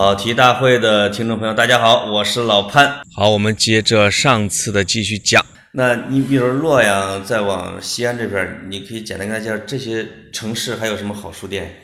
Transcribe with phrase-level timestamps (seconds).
[0.00, 3.02] 跑题大会的听众朋友，大家好，我是老潘。
[3.14, 5.44] 好，我们接着上次的继续讲。
[5.72, 11.82] 那你比如洛阳，再往西安这边，你可以简单跟大家介绍这些城市还有什么好书店？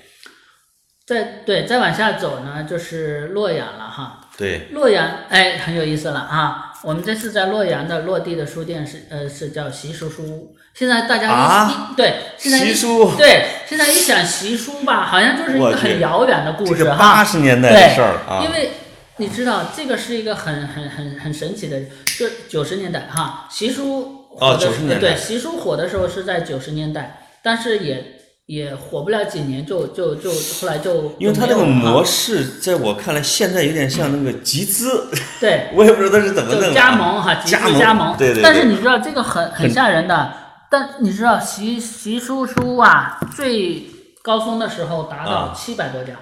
[1.05, 4.31] 再对，再往下走呢，就是洛阳了哈。
[4.39, 6.73] 对，洛阳，哎，很有意思了啊。
[6.85, 10.57] 我们这次在洛阳的落地的书店是呃是叫习书书屋。
[10.79, 12.75] 现在大家一一对现在一
[13.17, 16.97] 对现在一想习书吧，好像就是一个很遥远的故事哈。
[16.99, 18.45] 八十年代的事儿啊。
[18.45, 18.73] 因为
[19.17, 21.81] 你知道这个是一个很很很很神奇的，
[22.19, 28.13] 就九十年代哈，习书哦九十年代对习书火的时候是在九十年代，但是也。
[28.47, 35.09] 也火不了几年，就就就后来就因为他这个模式，在我看来，现在有点像那个集资，
[35.41, 36.73] 对， 我也不知道它是怎么弄的。
[36.73, 38.45] 加盟哈，集资加盟，对对。
[38.45, 40.33] 但是你知道这个很很吓人的，
[40.71, 43.87] 但你知道习习叔叔啊，最
[44.23, 46.15] 高峰的时候达到七百多家，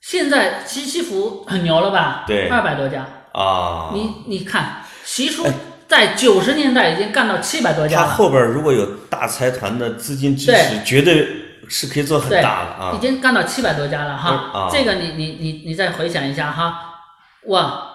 [0.00, 2.24] 现在习习福很牛了吧？
[2.26, 3.90] 对，二百多家啊。
[3.94, 5.46] 你你看习叔。
[5.90, 8.06] 在九十年代已经干到七百多家了。
[8.06, 11.26] 他后边如果有大财团的资金支持，绝对
[11.68, 12.92] 是可以做很大的啊。
[12.94, 14.68] 已经干到七百多家了哈。
[14.70, 16.94] 这个你你你你再回想一下哈，
[17.48, 17.90] 哇，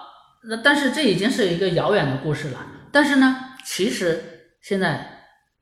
[0.46, 2.58] 那但是这已经是一个遥远的故事了。
[2.92, 3.34] 但是呢，
[3.64, 5.15] 其实现在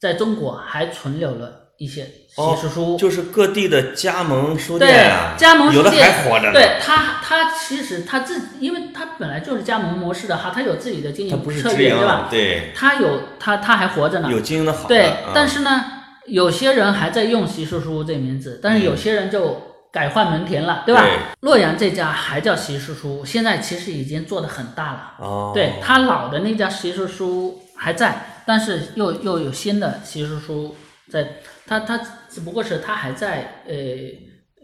[0.04, 1.62] 在中国还存留了。
[1.76, 6.52] 一些习书书，就是各地的加盟书店啊，加盟书店有的还活着呢。
[6.52, 12.28] 对他，他其实他自，因为他本来就是加盟模式的哈，他有自己的经营策略，对吧？
[12.30, 14.86] 对，他有他他还活着呢，有经营的好。
[14.86, 15.84] 对，但是呢，
[16.26, 19.60] 有些人还在用习书书这名字，但是有些人就
[19.90, 21.04] 改换门庭了，对吧？
[21.40, 25.14] 洛阳这家还叫习书书，现在其实已经做的很大了。
[25.18, 30.76] 哦，对他老的那家习书书还在，但是又又有新的习书书
[31.10, 31.36] 在。
[31.66, 33.74] 他他只不过是他还在呃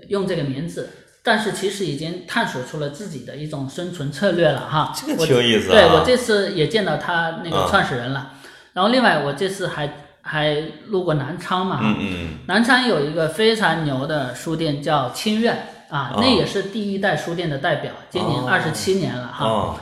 [0.08, 0.90] 用这个名字，
[1.22, 4.92] 但是其实已经探索出了自己的一种生存策略了哈。
[4.94, 5.72] 这个挺有意思啊。
[5.72, 8.32] 对我这次也见到他那个创始人了，
[8.74, 11.80] 然后另外我这次还还路过南昌嘛。
[11.82, 12.28] 嗯嗯。
[12.46, 15.56] 南昌有一个非常牛的书店叫清苑
[15.88, 19.80] 啊，那也是第一代书店的代表，今年二十七年了哈。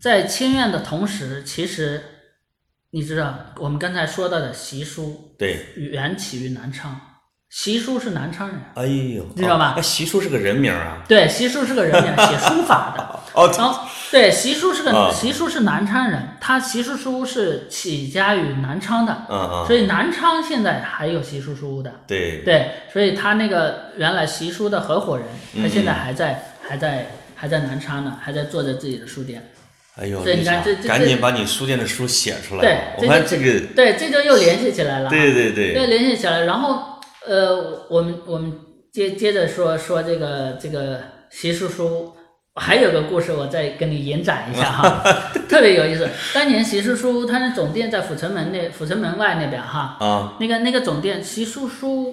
[0.00, 2.02] 在清苑的同时，其实。
[2.94, 6.94] 你知道我们刚才说到的习书，对，源起于南昌，
[7.50, 8.56] 习书是南昌人。
[8.76, 9.74] 哎呦，你知道吧？
[9.74, 11.02] 那习书是个人名啊？
[11.08, 13.18] 对，习书是个人名，写书法的。
[13.34, 19.26] 哦，然后对，习书是个习书是南昌人，他习书书是起家于南昌的。
[19.28, 19.66] 嗯嗯。
[19.66, 21.92] 所以南昌现在还有习书书的。
[22.06, 22.42] 对。
[22.44, 25.26] 对，所以他那个原来习书的合伙人，
[25.60, 29.50] 他现在还在还在还在南昌呢，还在做着自己的书店。
[29.96, 32.62] 哎呦，对，你看这这赶紧把你书店的书写出来。
[32.62, 35.08] 对，我看这个，对，这就又联系起来了。
[35.08, 36.40] 对对对，又联系起来。
[36.40, 38.52] 然后，呃，我们我们
[38.92, 41.00] 接接着说说这个这个
[41.30, 42.12] 习叔叔，
[42.56, 45.00] 还有个故事，我再跟你延展一下哈，
[45.48, 46.08] 特别有意思。
[46.32, 52.12] 当年习叔叔他的总店在阜成门那阜成门外那边哈，啊，那个那个总店习叔叔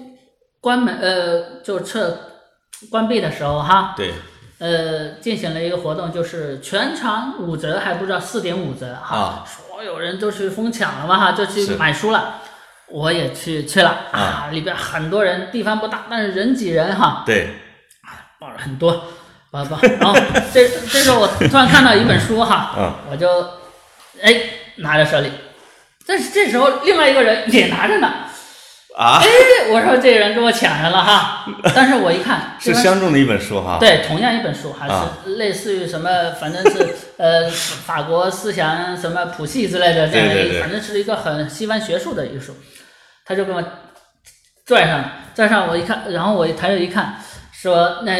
[0.60, 2.16] 关门呃就撤
[2.88, 4.12] 关闭的时候哈，对。
[4.62, 12.34] 呃，进行了一个活动，就是全场五折，还不知道四点五折哈，所有人都去疯抢了嘛哈，就去买书了，
[12.86, 17.48] 我也去去了啊，里边很多人，地方不大，但是人挤人哈，对，
[18.38, 19.02] 抱了很多
[19.50, 20.14] 抱抱，然后
[20.54, 23.28] 这这时候我突然看到一本书哈，我就
[24.22, 24.32] 哎
[24.76, 25.32] 拿在手里，
[26.06, 28.08] 但是这时候另外一个人也拿着呢。
[28.96, 29.20] 啊！
[29.22, 29.26] 哎，
[29.72, 33.78] 我说这人跟我抢上了哈， 但是我一看是相中的一本书哈。
[33.80, 36.08] 对，同样一本书，还是类似于什么，
[36.40, 42.54] 反正是呃法国思想什么谱系之类的这样的，反正是一个很西方学术的一个书，
[43.24, 43.62] 他就跟我
[44.66, 47.16] 拽上了，拽上我一看，然后我抬头一看，
[47.52, 48.12] 说那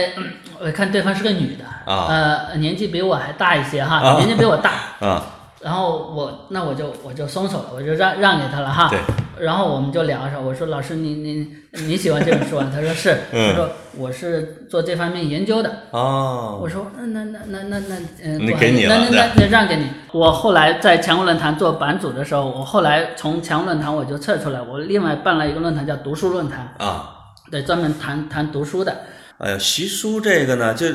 [0.59, 4.71] 我一看对方是个女的，呃年纪比我还大一些哈，年纪比我大。
[5.01, 5.27] 啊。
[5.63, 8.89] 然后我那我就我就松手了，我就让让给他了哈。
[8.91, 8.99] 对。
[9.39, 11.49] 然后我们就聊说，我说老师你你
[11.85, 12.71] 你喜欢这本书啊？
[12.73, 13.17] 他说是。
[13.33, 15.71] 他说我是做这方面研究的。
[15.91, 16.59] 哦。
[16.63, 19.87] 我说那那那那那嗯，那给你那那那那让给你。
[20.13, 26.75] 我后来在强国论坛做版主的时候，我后来从强国论坛我就撤出来，我另外办了一个论坛叫读书论坛。
[26.79, 27.09] 啊。
[27.51, 28.97] 对，专门谈谈读书的。
[29.39, 30.87] 哎呀，习书这个呢，就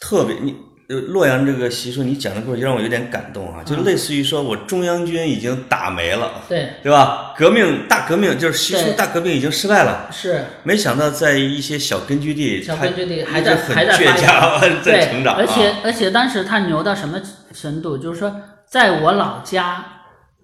[0.00, 0.56] 特别你。
[0.90, 3.62] 就洛阳这个习俗，你讲的故事让我有点感动啊！
[3.64, 7.32] 就类似于说我中央军已经打没了，对对吧？
[7.36, 17.22] 革命大革命就是习俗大革命已经失败了，是没想到在一些小根据地，小根据地还在还在倔强在成长，而且而且当时他牛到什么
[17.54, 17.96] 程度？
[17.96, 18.34] 就是说，
[18.68, 19.84] 在我老家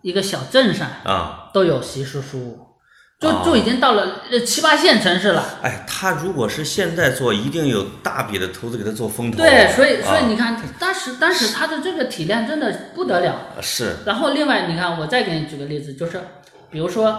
[0.03, 2.66] 一个小镇上啊，都有习书书屋。
[3.19, 5.59] 就就已经到了七八线城市了。
[5.63, 9.39] 哎，他如果是现在做，一定有大笔的投资给他做风投。
[9.39, 13.35] 对，所以所以你看，当时当时他的这个体量真的不得了。
[13.63, 13.97] 是。
[14.05, 16.21] 然后另外你看，我再给你举个例子，就是
[16.71, 17.19] 比如说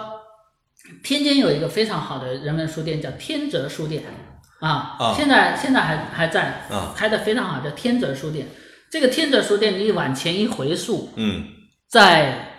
[1.04, 4.04] 天津有一个非常好的人文书店，叫天泽书店
[4.60, 6.62] 啊，现在现在还还在，
[6.96, 8.48] 开的非常好，叫天泽书店。
[8.92, 11.44] 这个天泽书店，你往前一回溯，嗯，
[11.90, 12.52] 在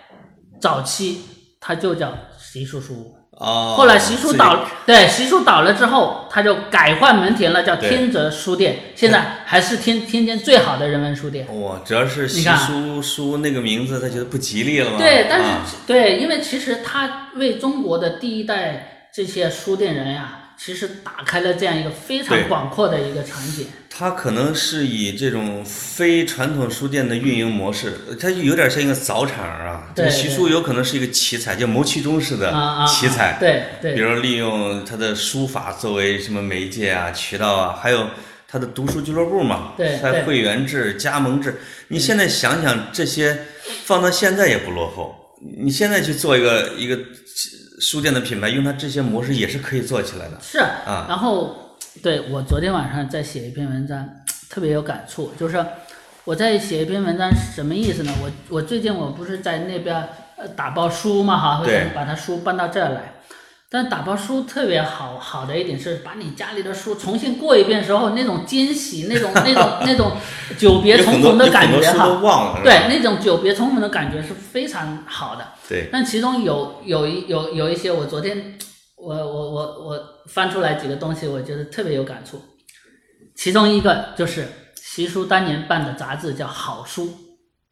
[0.61, 1.21] 早期
[1.61, 3.18] 它就叫习书书屋。
[3.39, 8.91] 哦，后来习书倒，对，习书倒了之后，他就改换门庭了，叫天泽书店。
[8.95, 11.47] 现在还是天天津最好的人文书店。
[11.61, 14.97] 哇，主要是习书书那个名字，他觉得不吉利了吗？
[14.97, 15.45] 对，但是
[15.87, 20.38] 对，因为其实他为中国的第一代这些书店人呀。
[20.61, 23.65] 其实打开了这样一个非常广阔的一个场景。
[23.89, 29.89] 它可能是以这种非传统书店的运营模式，它就有点像一个早场啊。
[29.95, 30.09] 对。
[30.09, 32.51] 习书有可能是一个奇才，叫牟其中式的
[32.85, 33.37] 奇才。
[33.39, 33.95] 对对。
[33.95, 38.07] 比如利用他的书法作为什么媒介啊、渠道啊，还有
[38.45, 41.55] 他的读书俱乐部嘛，在会员制、加盟制。
[41.87, 43.45] 你现在想想这些，
[43.85, 45.15] 放到现在也不落后。
[45.57, 46.99] 你现在去做一个一个。
[47.79, 50.37] 书店的品牌用它这些模式也是可以做起来的。
[50.41, 54.07] 是啊，然后对我昨天晚上在写一篇文章，
[54.49, 55.65] 特别有感触，就是
[56.25, 58.13] 我在写一篇文章什么意思呢？
[58.21, 59.95] 我我最近我不是在那边
[60.35, 61.65] 呃打包书嘛哈，
[61.95, 63.13] 把它书搬到这儿来。
[63.71, 70.13] 但打包书特别好好的一点是，把你家里的书重新过一遍时候，那种惊喜，那种那种那种
[70.57, 75.45] 久别重逢的感觉哈，对，那种久别重逢的感觉是非常好的。
[75.67, 75.87] 对。
[75.91, 78.57] 但其中有有一有有一些，我昨天
[78.97, 82.41] 我我我我翻出来几个东西，我觉得特别有感触。
[83.35, 87.05] 其中一个就是习叔当年办的杂志叫《好书》。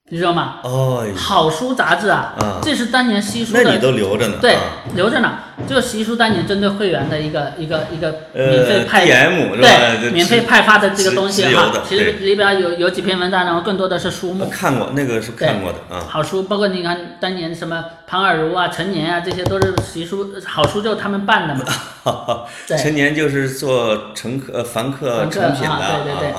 [0.10, 0.60] 你知道吗？
[0.64, 4.38] 哦，好书杂志啊，这是当年习书的，那你都留着呢？
[4.40, 4.58] 对，
[4.96, 5.40] 留着呢。
[5.68, 11.74] 就习书当年针对会员的一个一个一个免费派，对，免费派发的这个东西哈。
[11.86, 14.46] 其实里边有有几篇文章，然后更多的是书目。
[14.50, 16.02] 看过那个是看过的啊。
[16.08, 22.46] 好书，包括你看当年什么庞尔如啊、陈年啊，这些都是习书好书，就是他们办的嘛。
[22.66, 26.34] 陈年就是做乘客、呃凡客成品的，对对对。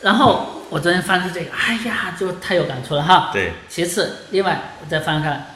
[0.00, 0.53] 然后。
[0.70, 3.30] 我昨天翻出这个，哎呀，就太有感触了哈。
[3.32, 3.52] 对。
[3.68, 5.46] 其次，另外我再翻看，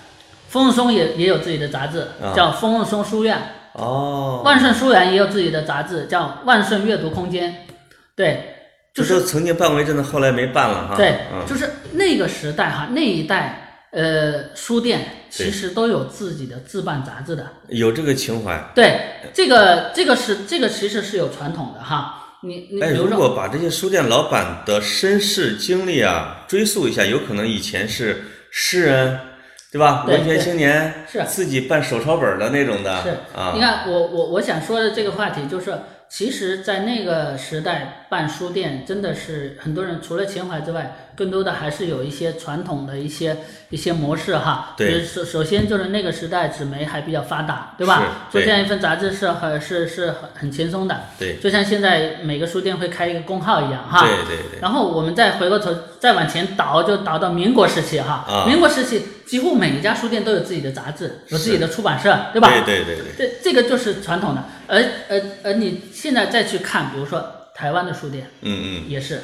[0.48, 2.06] 风润松也也有自己的杂志，
[2.36, 3.36] 叫风润松书院。
[3.72, 4.42] 哦。
[4.44, 7.66] 万顺书院也有自己的杂志，叫万顺阅读空间。
[8.14, 8.54] 对。
[8.94, 10.96] 就是曾经办过一阵子，后来没办了哈。
[10.96, 11.18] 对。
[11.46, 15.00] 就是那个时代哈，那一代呃书店
[15.30, 17.46] 其实都有自己的自办杂志的。
[17.68, 18.62] 有这个情怀。
[18.74, 19.00] 对，
[19.32, 22.24] 这个这个是这个其实是有传统的哈。
[22.42, 29.20] 你你哎，如果把这些书店老板的身世经历啊追溯一下，有可能以前是诗人，
[29.72, 30.04] 对吧？
[30.06, 33.02] 文学青年是自己办手抄本的那种的。
[33.02, 35.78] 是啊，你看我我我想说的这个话题就是。
[36.10, 43.36] 其实，在那个时代办书店，真的是很多人除了情怀之外，更多的还是有一些传统的一些
[43.70, 44.74] 一些模式哈。
[44.76, 45.04] 对。
[45.04, 48.28] 首首先就是那个时代纸媒还比较发达，对吧？
[48.30, 51.00] 做这样一份杂志是很是是很很轻松的。
[51.18, 51.36] 对。
[51.36, 54.00] 就像现在每个书店会开一个公号一样哈。
[54.00, 54.60] 对对对。
[54.60, 58.24] 然后我们再回过头再往前倒，就倒到民国时期哈。
[58.28, 58.44] 啊。
[58.46, 62.48] 民国时期几乎每一家书店都有自己的杂志，有自己的出版社，对吧？
[62.64, 63.28] 对对对对。
[63.28, 64.44] 这这个就是传统的。
[64.66, 69.20] 而而而你现在再去看，比如说台湾的书店，嗯嗯，也是，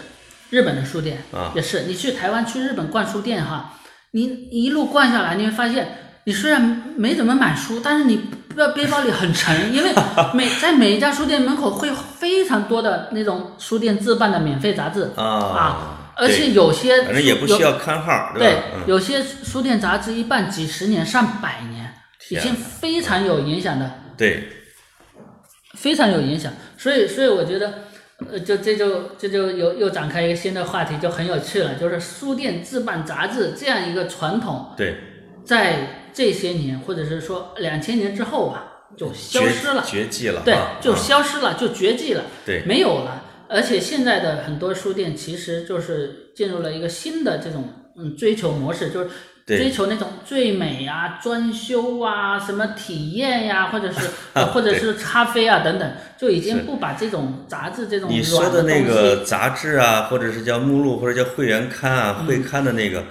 [0.50, 1.82] 日本的书店啊，也是。
[1.82, 3.78] 你去台湾去日本逛书店哈，
[4.10, 8.16] 你一路逛下来，你会发现，你虽然没怎么买书，但是你
[8.56, 9.92] 背背包里很沉， 因为
[10.32, 21.94] 每在每一家书店门口会非常多的那种书店自办的免费杂志啊，而且有些反正也不需要看号，对，有些书店杂志一办几十年、上百年，
[22.30, 23.88] 已经非常有影响的。
[24.16, 24.48] 对。
[25.76, 27.80] 非常有影响，所以所以我觉得，
[28.30, 31.74] 呃，就这就这就又又展开一个新的话题，就很有趣了。
[31.74, 34.96] 就是书店自办杂志这样一个传统，对，
[35.44, 43.24] 在这些年或者是说两千年之后吧，就消失了，绝迹了，对，就消失了，就绝迹了，对，没有了。
[43.48, 49.10] 而且现在的很多书店其实就是进入了一个新的这种嗯追求模式，就是。
[49.46, 54.08] 追求那种最美啊、装修啊、什么体验呀，或者是
[54.52, 63.04] 或者是咖啡啊等等，就已经不把这种杂志这种你说的那个杂志啊，或者是叫目录或者叫会员刊啊、会刊的那个，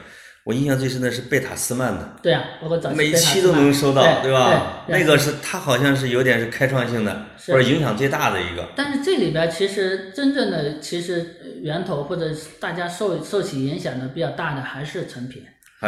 [0.43, 2.15] 我印象最深的是贝塔斯曼的。
[2.23, 4.85] 对啊，包括每期都能收到，对吧？
[4.87, 8.67] 那个是他好像是有点是开创性的，或者影响最大的一个。
[8.75, 15.43] 但是这里边其实真正的其实源头或者大家受受起影响的比较大的还是成品。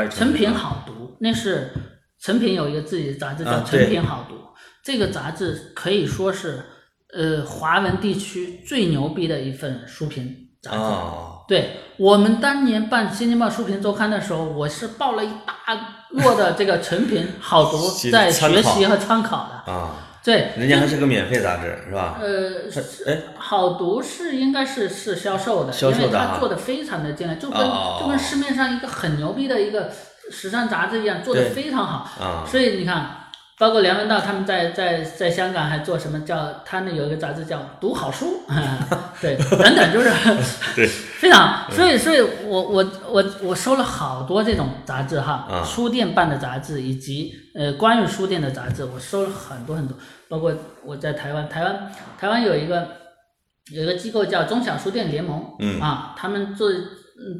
[0.10, 1.72] 成品好读，那是
[2.20, 4.36] 成品有一个自己的杂志叫《成品好读》，
[4.84, 6.64] 这个杂志可以说是
[7.14, 10.78] 呃华文地区最牛逼的一份书评杂志。
[11.48, 15.54] 对我们当年办《新京报书评周刊》的时候，我是报了一大
[16.12, 20.05] 摞的这个成品好读，在学习和参考的啊。
[20.26, 22.20] 对，人家还是个免费杂志，是吧？
[22.20, 22.66] 呃，
[23.06, 27.60] 哎，好读是应该是是销售的，因为他做的非常的精良，就跟
[28.02, 29.92] 就跟市面上一个很牛逼的一个
[30.32, 32.44] 时尚杂志一样，做的非常好。
[32.50, 33.22] 所以你看。
[33.58, 38.44] 包括梁文道他们在在在香港还做什么叫他那有一个杂志叫读好书，
[39.22, 40.12] 对， 等等就是
[40.76, 40.86] 对，
[41.20, 49.98] 非常，所以所以我我我我收了好多这种杂志哈，书店办的杂志以及呃关于书店的杂志，我收了很多很多，
[50.30, 50.54] 包括
[50.84, 52.88] 我在台湾台湾台湾有一个
[53.72, 55.80] 有一个机构叫中小书店联盟，嗯。
[55.82, 56.70] 啊，他们做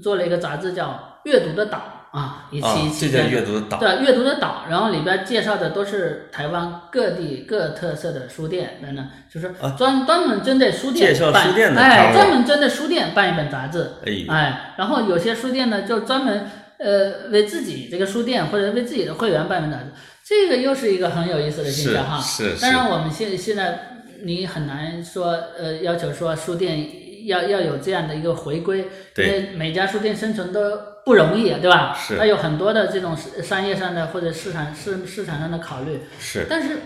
[0.02, 1.92] 做了一个杂志叫阅读的岛。
[2.16, 13.96] 啊，一期一期的阅读的岛，对，阅读的岛，然后里边介绍的都是台湾各地各特色的书店等等，就是专专门针对书店办，哎，专门针对书店办一本杂志，
[14.30, 16.50] 哎，然后有些书店呢就专门
[16.80, 19.92] 呃为自己这个书店或者为自己的会员办一本杂志，
[20.28, 22.20] 这个又是一个很有意思的现象哈。
[22.22, 22.62] 是是。
[22.62, 23.80] 当然我们现现在
[24.24, 25.28] 你很难说
[25.58, 28.80] 呃要求说书店要要有这样的一个回归，
[29.18, 30.94] 因为每家书店生存都。
[31.06, 31.94] 不容易，对吧？
[31.96, 32.18] 是。
[32.18, 36.00] 它有很多的这种商业上的或者市场市市场上的考虑。
[36.20, 36.48] 是。
[36.50, 36.80] 但是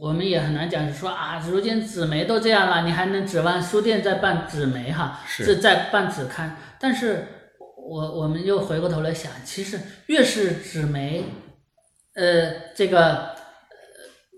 [0.00, 5.20] 我们也很难讲说啊，如今纸媒都这样了，你还能指望书店在办纸媒哈？
[5.26, 5.56] 是。
[5.56, 7.26] 在办纸刊，但是
[7.76, 11.26] 我我们又回过头来想，其实越是纸媒，
[12.18, 13.30] 呃，这个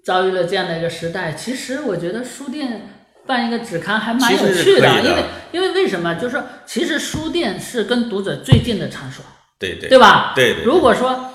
[0.05, 2.89] 遭遇了这样的一个时代，其实我觉得书店。
[3.27, 5.23] 办一个纸刊还蛮有趣的，因为
[5.53, 6.15] 因为为什么？
[6.15, 9.25] 就是说，其实书店是跟读者最近的场所，
[9.57, 10.33] 对对，对吧？
[10.35, 10.65] 对对。
[10.65, 11.31] 如果说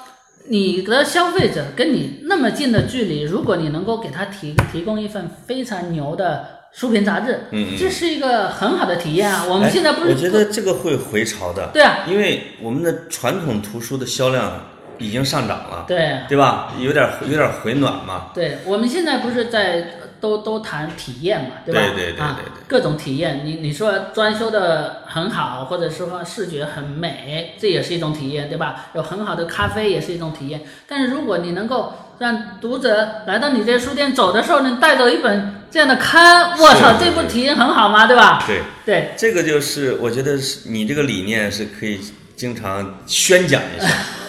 [0.50, 9.46] 你的消费者跟你那么近的距离，如果你能够给他提提供一份非常牛的书评杂志，嗯这是一个很好的体验啊。
[9.48, 10.10] 我们现在不是？
[10.10, 11.70] 我觉得这个会回潮的。
[11.72, 16.74] 对啊，因为我们的传统图书的销量已经上涨了，对对吧？
[16.80, 18.32] 有点有点回暖嘛。
[18.34, 20.00] 对，我们现在不是在。
[20.22, 21.82] 都都谈体验嘛，对吧？
[21.82, 28.88] 对对对啊，各种体验，你你说装修的很好，或者说视觉很美，这也是一种体验，对吧？
[28.96, 30.62] 有很好的咖啡也是一种体验。
[30.88, 38.08] 但是如果你能够让读者来到你这书店走的时候，能带走一本这样的刊，我操，这不体验很好吗？
[38.08, 38.42] 对吧？
[38.48, 42.00] 对对，这个就是我觉得是你这个理念是可以
[42.36, 43.88] 经常宣讲一下，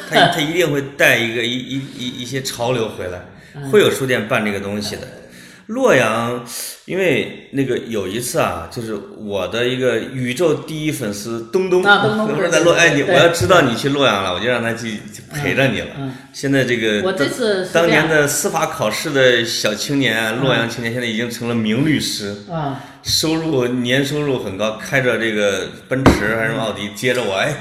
[0.09, 3.23] 他他一定会带一个一一一一些潮流回来，
[3.71, 5.03] 会有书店办这个东西的。
[5.67, 6.47] 洛阳，
[6.85, 15.01] 因为那个有一次啊，就是我的一个宇宙第一粉丝东东，不是在洛哎，你我要知道你去洛阳了，我就让他去
[15.35, 15.89] 陪着你了。
[16.33, 27.53] 现在这个我这次当年的司法考试的小青年啊，洛阳青年，现在已经成了名律师，啊，收入年收入很高，开着这个奔驰还是奥迪，接着我哎，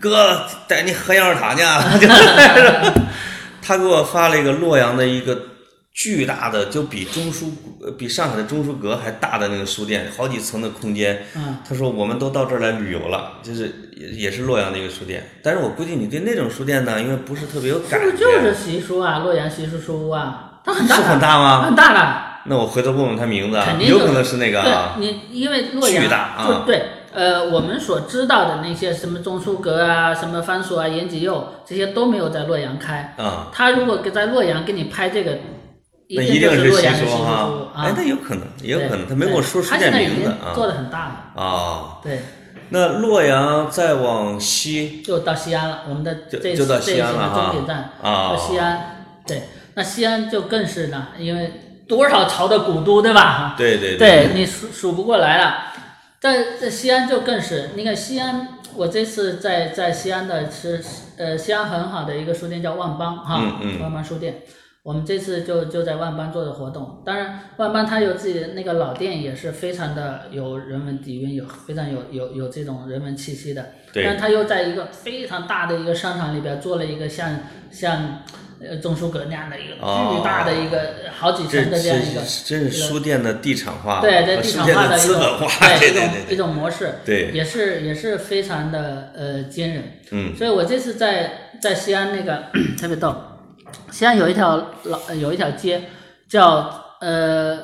[0.00, 1.62] 哥带你喝羊肉汤去，
[3.62, 5.46] 他给我发了一个洛阳的一个。
[5.92, 7.52] 巨大的，就比中书，
[7.98, 11.26] 比上海的中书阁还大的那个书店，好几层的空间。
[11.34, 15.28] 嗯，他说我们都到这儿来旅游了，就是也也是洛阳的一个书店。
[15.42, 18.16] 但是我估计你对那种书店呢，因为不是特别有感觉。
[18.16, 20.94] 就是习书啊，洛阳习书书屋啊，它很大。
[20.96, 21.62] 是很大吗？
[21.66, 22.22] 很大的。
[22.46, 24.94] 那我回头问问他名字，肯定有可能是那个啊。
[24.96, 26.46] 对，你因为洛阳巨大啊。
[26.46, 33.14] 就对，呃，我们所知道的那些什么中书阁啊，什么番薯啊，延吉佑这些都没有在洛阳开。
[33.16, 33.48] 啊。
[33.52, 35.38] 他如果给在洛阳给你拍这个。
[36.12, 40.50] 那一定是洛阳西书哈，哎，那有可能，也有可能，他没跟我说书店名字啊。
[40.52, 41.98] 做的很大了啊。
[42.02, 42.20] 对。
[42.70, 45.82] 那洛阳再往西，就到西安了。
[45.88, 49.04] 我们的这这这西安的终点站啊到西安。
[49.24, 49.42] 对，
[49.74, 51.52] 那西安就更是呢，因为
[51.88, 53.54] 多少朝的古都，对吧？
[53.56, 54.26] 对对对。
[54.26, 55.69] 对你数数不过来了，
[56.20, 58.46] 在在西安就更是，你看西安，
[58.76, 60.84] 我这次在在西安的是
[61.16, 64.42] 呃西安很好的一个书店叫万邦哈，万邦书店。
[64.82, 73.72] 我们这次就就在万邦做的活动，当然万邦它有自己的那个老店，也是非常的有人文底蕴，有非常有有有这种人文气息的。
[73.92, 74.04] 对。
[74.04, 78.22] 但它又在一个非常大的一个商场里边做了一个像像
[78.68, 82.20] 呃钟书阁那样的一个巨大的一个好几层的这样一个。
[82.44, 84.00] 这是书店的地产化。
[84.00, 86.94] 对，对地产化的一种对一种一种模式。
[87.04, 87.30] 对。
[87.32, 89.84] 也是也是非常的呃惊人。
[90.10, 90.36] 嗯。
[90.36, 92.44] 所以我这次在在西安那个
[92.78, 93.14] 特别逗。
[93.90, 95.82] 西安有一条老有一条街
[96.28, 97.58] 叫呃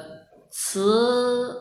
[0.50, 1.52] 慈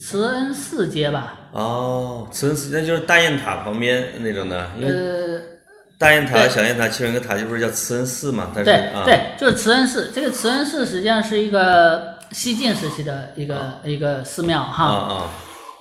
[0.00, 1.50] 慈恩寺街吧？
[1.52, 4.70] 哦，慈恩寺那就是大雁塔旁边那种的。
[4.80, 5.55] 呃
[5.98, 8.50] 大雁塔、小雁塔，其中一个塔就不是叫慈恩寺嘛？
[8.54, 10.12] 对对，就是慈恩寺。
[10.14, 14.84] 这个慈恩寺实际上是一个西晋时期的一个一个寺庙哈。
[14.84, 15.30] 啊啊。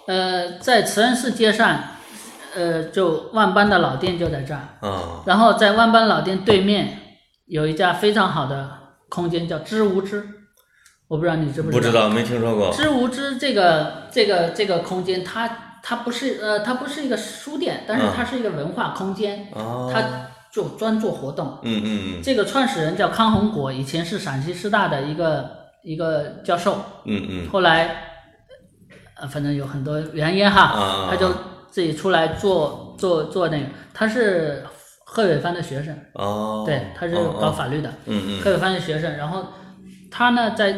[0.07, 1.79] 呃，在慈恩寺街上，
[2.55, 4.61] 呃，就万邦的老店就在这儿。
[4.79, 5.21] 啊。
[5.25, 6.99] 然后在万邦老店对面
[7.47, 8.69] 有一家非常好的
[9.09, 10.25] 空间，叫知无知。
[11.07, 11.81] 我不知道你知不知道？
[11.81, 12.71] 不知道，没听说过。
[12.71, 19.47] 知无知这个这个这个空间，它它不是呃，它不是一个书店，但是它是一个文化空间。
[19.51, 19.87] 哦。
[19.93, 20.01] 它
[20.51, 21.59] 就专做活动。
[21.61, 22.23] 嗯嗯嗯。
[22.23, 25.47] 这个创始人叫康洪果，以前是陕西师大的一个
[25.83, 26.83] 一个教授。
[27.05, 27.49] 嗯嗯。
[27.51, 27.97] 后来，
[29.17, 31.31] 呃，反正有很多原因哈，他就
[31.69, 33.67] 自己出来做做做那个。
[33.93, 34.65] 他是
[35.05, 35.95] 贺伟帆的学生。
[36.13, 36.63] 哦。
[36.65, 37.93] 对，他是搞法律的。
[38.07, 38.41] 嗯嗯。
[38.41, 39.45] 贺伟帆的学生，然后
[40.09, 40.75] 他呢在。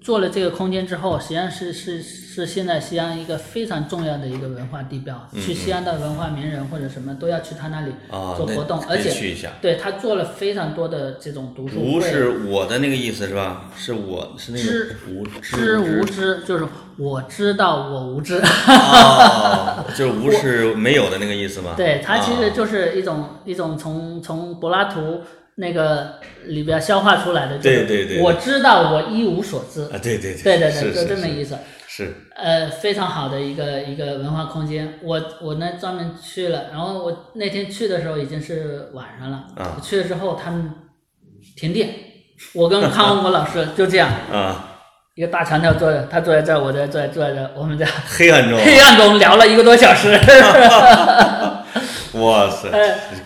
[0.00, 5.28] 做了这个空间之后，实际上是是是现在西安一个非常重要的一个文化地标。
[5.34, 7.92] 去西安的文化名人或者什么都要去他那里
[8.36, 11.82] 做活动，而且对他做了非常多的这种读书会。
[11.82, 13.70] 无是我的那个意思是吧？
[13.76, 16.66] 是我是那个知无知无知，就是
[16.96, 18.40] 我知道我无知。
[18.40, 21.74] 哦， 就是无是没有的那个意思吗？
[21.76, 25.20] 对，它其实就是一种一种从从柏拉图。
[25.60, 26.14] 那个
[26.46, 31.56] 里边消化出来的，对对对我知道我一无所知啊，对对对对对，就这么意思。
[31.86, 34.98] 是呃，非常好的一个一个文化空间。
[35.02, 39.44] 我我呢专门去了，然后我那天去的时候已经是晚上了。
[39.56, 39.76] 啊。
[39.82, 40.70] 去了之后他们
[41.56, 41.90] 停电，
[42.54, 44.78] 我跟康文国老师 就这样啊，
[45.16, 50.08] 一个大长条坐着，他坐在这儿，我在坐在坐在这，我们在 黑暗中黑暗中聊了一个多小时。
[52.14, 52.70] 哇塞！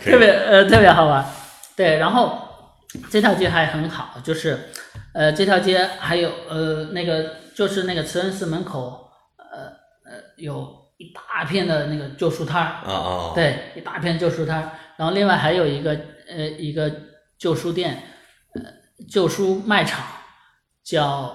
[0.05, 1.25] 特别呃特别好玩。
[1.77, 2.39] 对，然后
[3.11, 4.71] 这条街还很好，就是，
[5.13, 9.67] 呃，这条街还有呃那个就是那个慈恩寺门口，呃
[10.11, 12.93] 呃有一大片的那个旧书摊儿，啊。
[12.93, 16.91] 啊，对，一大片旧书摊儿，然后另外还有一个呃一个
[17.39, 18.03] 旧书店，
[18.55, 18.63] 呃
[19.11, 20.07] 旧书卖场，
[20.85, 21.35] 叫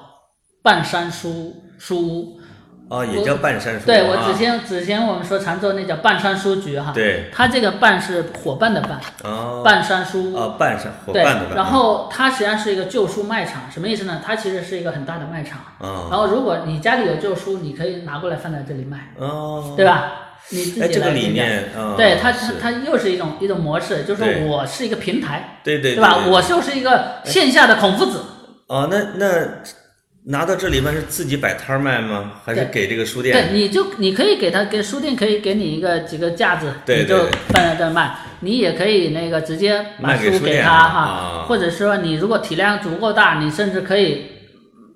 [0.64, 2.39] 半山书书屋。
[2.90, 3.86] 哦，也叫半山书局。
[3.86, 6.92] 对我之前之前我们说常州那叫半山书局哈。
[6.94, 7.30] 对。
[7.32, 9.00] 它这个半是伙伴的伴。
[9.24, 9.62] 哦。
[9.64, 10.34] 半山书。
[10.34, 11.50] 哦，半山伙伴的伴。
[11.50, 14.20] 对，然后它实际上是一个旧书卖场，什么意思呢？
[14.26, 15.60] 它其实是一个很大的卖场。
[15.78, 16.08] 哦。
[16.10, 19.14] 然后如果你家里有旧书，你可以拿过来放在这里卖。
[19.18, 19.76] 哦。
[19.78, 20.12] 对吧？
[20.50, 21.66] 你自己来这个理念。
[21.96, 25.60] 对它它它又是一种一种模式，就是我是一个平台。
[25.64, 25.94] 对对。
[25.94, 26.26] 对吧？
[26.28, 28.20] 我就是一个线下的孔夫子。
[28.66, 29.48] 哦，那那。
[30.32, 32.34] 拿到这里面是自己摆摊卖吗？
[32.46, 33.36] 还是给这个书店？
[33.36, 38.16] 对，你就你可以给他给书店可以给你一个几个架子，你就放在这卖。
[38.42, 44.28] 你也可以那个直接把书给他哈，或者说你如果体量足够大，你甚至可以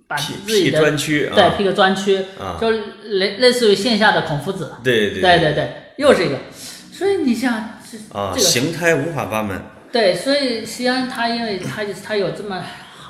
[0.07, 2.23] 把自己的专区对辟个专区，
[2.61, 4.73] 就类类似于线下的孔夫子。
[4.83, 6.37] 对对对对对，又是一个。
[6.91, 7.55] 所以你像
[8.11, 9.59] 啊，这个形态无法八门。
[9.91, 12.63] 对，所以西安它因为它它有这么。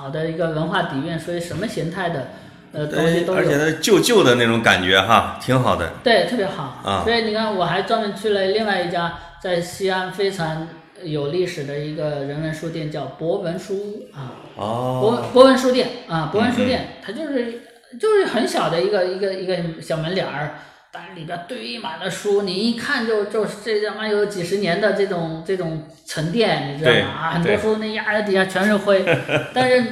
[0.03, 2.27] 好的一个文化底蕴，所以什么形态的
[2.73, 5.93] 呃东西都有，而且它旧旧的那种感觉哈，挺好的。
[6.03, 7.03] 对，特别好啊。
[7.05, 10.67] 所以你看，我还专门去了另外一家在西安非常
[11.03, 14.35] 有历史的一个人文书店，叫博文书屋啊。
[14.57, 14.99] 哦。
[15.01, 17.61] 博博文书店啊，博文书店，它就是
[17.97, 20.55] 就是很小的一个一个一个小门脸儿。
[20.95, 27.07] 但是里边堆满了书，你一看就就是这他妈有几十年的这种这种沉淀，你知道吗？
[27.07, 29.03] 啊，很多书那压在底下全是灰，
[29.55, 29.83] 但是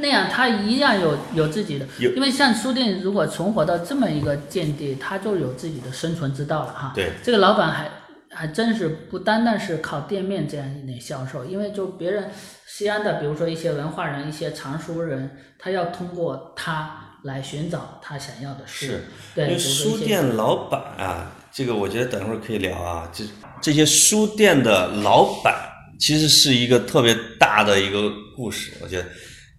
[0.00, 6.92] 那样它一样有有自己的，因为像书店如果存活到这么一个境地，它就有自己的生存之道了哈。
[6.92, 7.88] 对，这个老板还
[8.32, 12.28] 还真是不单单是靠店面这样一点销售，因为就别人
[12.66, 17.04] 西安的，比如说一些文化人、一些藏书人，他要通过他。
[17.26, 19.04] 来寻找他想要的书，是，
[19.36, 23.10] 因为书店老板啊，这个我觉得等会儿可以聊啊。
[23.12, 23.24] 这
[23.60, 29.08] 这些书店的老板其实是一个特别大的一个故事，我觉得，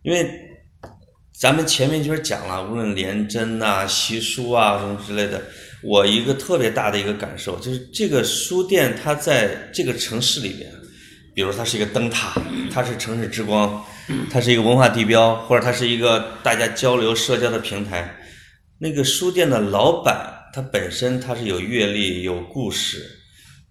[0.03, 0.27] 因为
[1.37, 5.41] 咱们前面就是讲了，无论廉贞呐、习书啊什么之类的，
[5.83, 10.71] 我一个特别大的一个感受就是，这个书店它在这个城市里边，
[11.37, 12.33] 比如它是一个灯塔，
[12.73, 13.85] 它是城市之光。
[14.31, 18.17] 它是一个文化地标，或者它是一个大家交流社交的平台。
[18.79, 20.17] 那个书店的老板，
[20.51, 23.05] 他本身他是有阅历、有故事。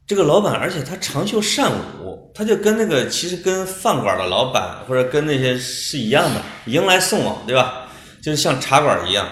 [0.07, 7.89] 这个老板，而且他长袖善舞，他就跟那个其实跟饭馆的老板或者跟那些是一样的，迎来送往，对吧？
[8.23, 9.29] 就是像茶馆一样，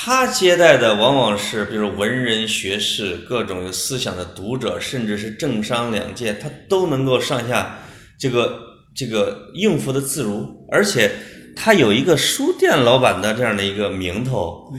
[0.00, 7.78] 他接待的往往是比如文人学士、各种有思想的读者，甚至是政商两界，他都能够上下
[8.18, 8.66] 这个。
[8.94, 11.08] 这个应付的自如，而且
[11.54, 14.74] 他有一个书店老板的这样的一个名头。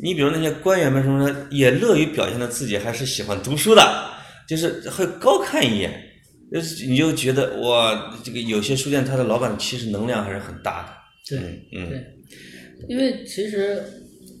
[0.00, 3.82] 你比如那些官员们什么的，也乐于表现的自己还是喜欢读书的，
[4.48, 5.90] 就是会高看一眼。
[6.52, 10.92] 呃，你就觉得哇，这个有些书店它的老板其实能量还是很大的。
[11.28, 11.38] 对，
[11.72, 12.04] 嗯，对，
[12.88, 13.82] 因为其实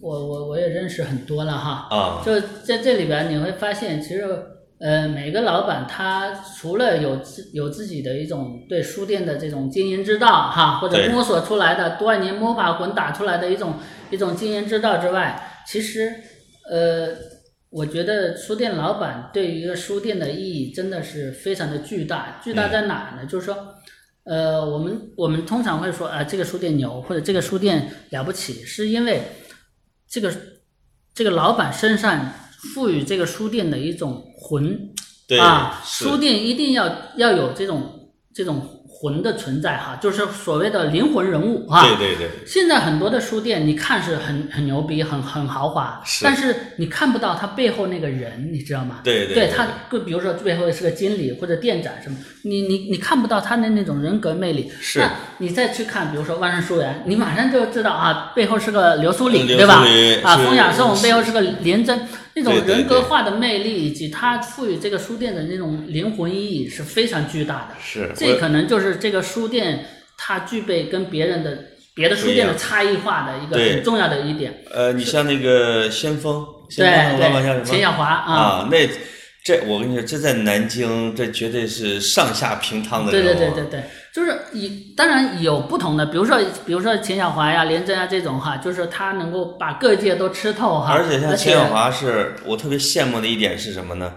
[0.00, 4.24] 我我我也认识很多了哈，啊，就在这里边你会发现，其实
[4.78, 13.74] 呃，每个老板他除了有自有自己的一种对书店的这种经营之道哈，或者摸索出来的多少年摸爬滚打出来的一种
[14.10, 16.12] 一种经营之道之外，其实
[16.70, 17.16] 呃。
[17.68, 23.26] 我觉得书店老板对于一个书店的意义真的是非常的巨大，巨大在哪呢？
[23.26, 23.74] 就是说，
[24.24, 29.20] 呃，我们我们通常会说啊，这个书店牛或者这个书店了不起，是因为
[30.16, 30.34] 这个
[31.14, 32.32] 这个老板身上
[32.72, 34.94] 赋予这个书店的一种魂
[35.38, 38.75] 啊，书店一定要要有这种这种。
[38.98, 41.82] 魂的存在哈，就是所谓的灵魂人物哈。
[41.82, 42.30] 对对对。
[42.46, 49.00] 现在很多的书店，你看是很很牛逼，很很豪华，但是你看不到他背后那个人，你知道吗？
[49.04, 49.34] 对对。
[49.34, 54.72] 对他，就比如说背后是个经理或者店长什么，你你你看不到他的那种人格魅力。
[54.80, 55.04] 是。
[55.38, 59.84] 你再去看，比如说万盛书园，你马上就知道啊，背后是个刘苏里，对吧？
[60.24, 62.00] 啊，风雅颂背后是个连真。
[62.36, 67.74] 那种人格化的魅力，以及它赋予这个书店的那种灵魂意义是非常巨大的。
[67.82, 69.84] 是，这可能就是这个书店
[70.16, 71.58] 它具备跟别人的
[71.94, 74.62] 别的书店的差异化的一个很重要的一点。
[74.70, 77.64] 呃，你像那个先锋，先锋老板叫什么？
[77.64, 78.88] 钱小华啊，那。
[79.44, 83.12] 这我跟你说，这在南京，这绝对是上下平汤的。
[83.12, 83.84] 对对对对对，
[84.16, 90.90] 就是以当然有不同的，比如说比如说钱小华呀、连珍啊这种哈，就是他能够把各界都吃透哈。
[90.90, 94.14] 而且像钱小华是我特别羡慕的一点是什么呢？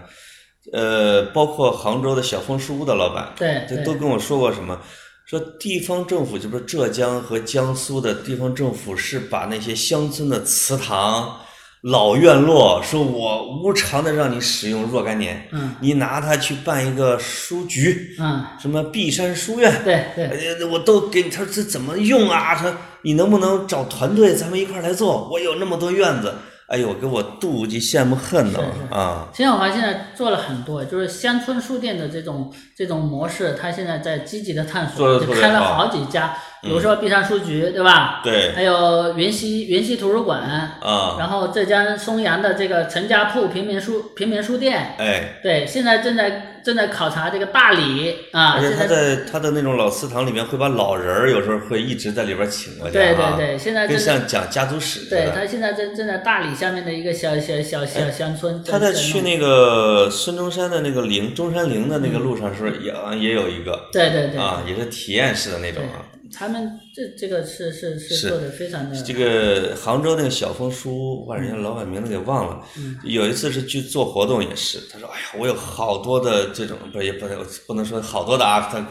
[0.72, 4.80] 呃，包括杭州的小枫书屋的老板，对，都跟我说过什么？
[5.26, 11.36] 说地方政府，就是浙江和江苏的地方政府是把那些乡村的祠堂。
[11.82, 21.30] 老院落说：“我无偿的让你使用若干年，嗯，你拿它去办一个书局，嗯，什么碧山书院，对对，我都给你。
[21.30, 22.54] 他说这怎么用啊？
[22.54, 25.28] 他你能不能找团队，咱们一块来做？
[25.30, 26.34] 我有那么多院子。”
[26.70, 28.60] 哎呦，给我妒忌、羡慕、恨呢
[28.92, 29.28] 啊！
[29.34, 38.20] 秦小华现在做了很多，就是乡村书店的这种这种模式，他现在在积极的探索，就开了好几家，比如说碧山书局，对吧？
[38.22, 38.52] 对。
[38.54, 46.46] 还有云溪云溪图书馆啊，然后浙江松阳的这个陈家铺平民书平民书店，哎，对，现在正在。
[46.62, 55.08] 正在考察这个大理啊，而且他在他的那种老祠堂里面会把老人儿有时候会一直在里边请过去对对对，现在跟像讲家族史。
[55.08, 58.62] 对他现在正正在大理下面的一个小小小小乡村。
[58.62, 63.88] 他在去那个孙中山的那个陵中山陵的那个路上，是不是也也有一个？
[63.90, 64.38] 对对对。
[64.38, 66.04] 啊，也是体验式的那种啊。
[66.32, 69.02] 他们这这个是是是做的非常的。
[69.02, 72.64] 这个杭州那个小枫书屋，把人家老板名字给忘了。
[73.04, 78.86] 有一次是去做活动，也是他说：“哎呀，我有好多的这种，不也不能不能说好多的啊，他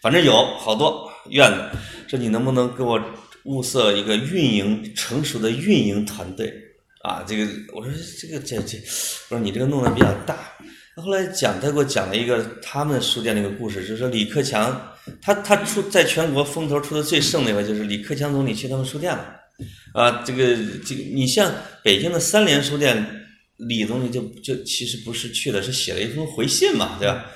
[0.00, 1.78] 反正有好多院子。
[2.08, 3.00] 说你能不能给我
[3.44, 6.52] 物色一个运营成熟的运营团队
[7.02, 7.24] 啊？
[7.26, 8.78] 这个我说这个这这，
[9.30, 10.38] 我说你这个弄得比较大。
[11.02, 19.36] 后来讲他给我讲了一个他们书店那个故事，就是说李克强。”他他出在全国风头出的最盛的一回，就是李克强总理去他们书店了，
[19.92, 21.52] 啊，这个这个你像
[21.82, 23.06] 北京的三联书店，
[23.58, 27.26] 李总理就就其实不是去的，是写了一封回信嘛，对吧？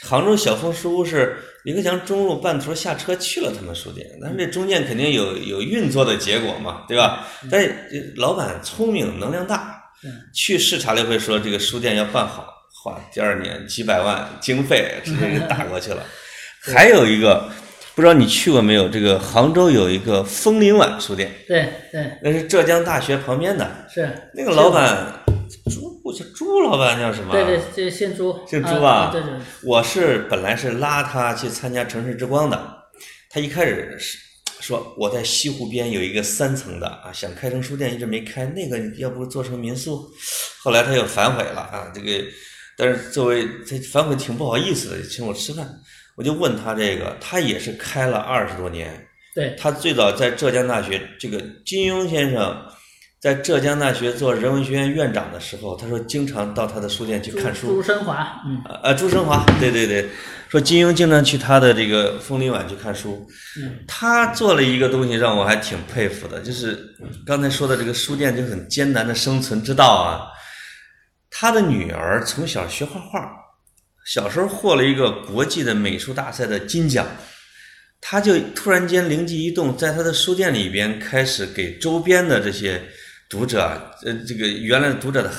[0.00, 7.28] 杭州小峰书屋是李克强中路半途下车去了他们书店，但是这中间肯定有有运作的结果嘛，对吧？
[7.48, 9.80] 但是老板聪明能量大，
[10.34, 12.51] 去视察了一回，说这个书店要办好，
[12.82, 16.02] 花第二年几百万经费直接就打过去了。
[16.74, 17.48] 还有一个，
[17.94, 18.88] 不知道你去过没有？
[18.88, 25.22] 这个杭州有一个枫林晚书店，对对，那是浙江大学旁边的，是那个老板
[25.70, 27.32] 朱叫朱老板叫什么？
[27.32, 29.10] 对对，这姓朱，姓朱啊。
[29.12, 29.30] 对对。
[29.64, 32.84] 我是本来是拉他去参加城市之光的，
[33.30, 34.18] 他一开始是
[34.60, 40.08] 说我在西湖边有一个三层的啊，想开成书店，一直没开，那个要不做成民宿，
[40.62, 42.24] 后来他又反悔了啊，这个，
[42.76, 45.68] 但是作为他反悔挺不好意思的，请我吃饭。
[46.14, 49.06] 我就问他这个，他也是开了二十多年。
[49.34, 52.54] 对，他最早在浙江大学，这个金庸先生
[53.18, 57.68] 在浙江大学做人文学院院长的时候，他说经常到他的书店去看书。
[57.68, 60.06] 朱生华，嗯，呃，朱生华，对对对，
[60.50, 63.26] 说金庸经常去他的这个枫林晚去看书。
[63.58, 66.78] 嗯，他做了一个东西让我还挺佩服的，就是
[67.24, 70.28] 刚才说的这个书店就很艰难的生存之道啊。
[71.34, 73.32] 他的女儿从小学画画。
[74.04, 77.06] 小时候获了一个国际的美术大赛的金奖，
[78.00, 82.82] 他就突然间灵机一动，在他的书店里边开始给周边的这些
[83.30, 85.30] 读者，呃，这个原来的读者的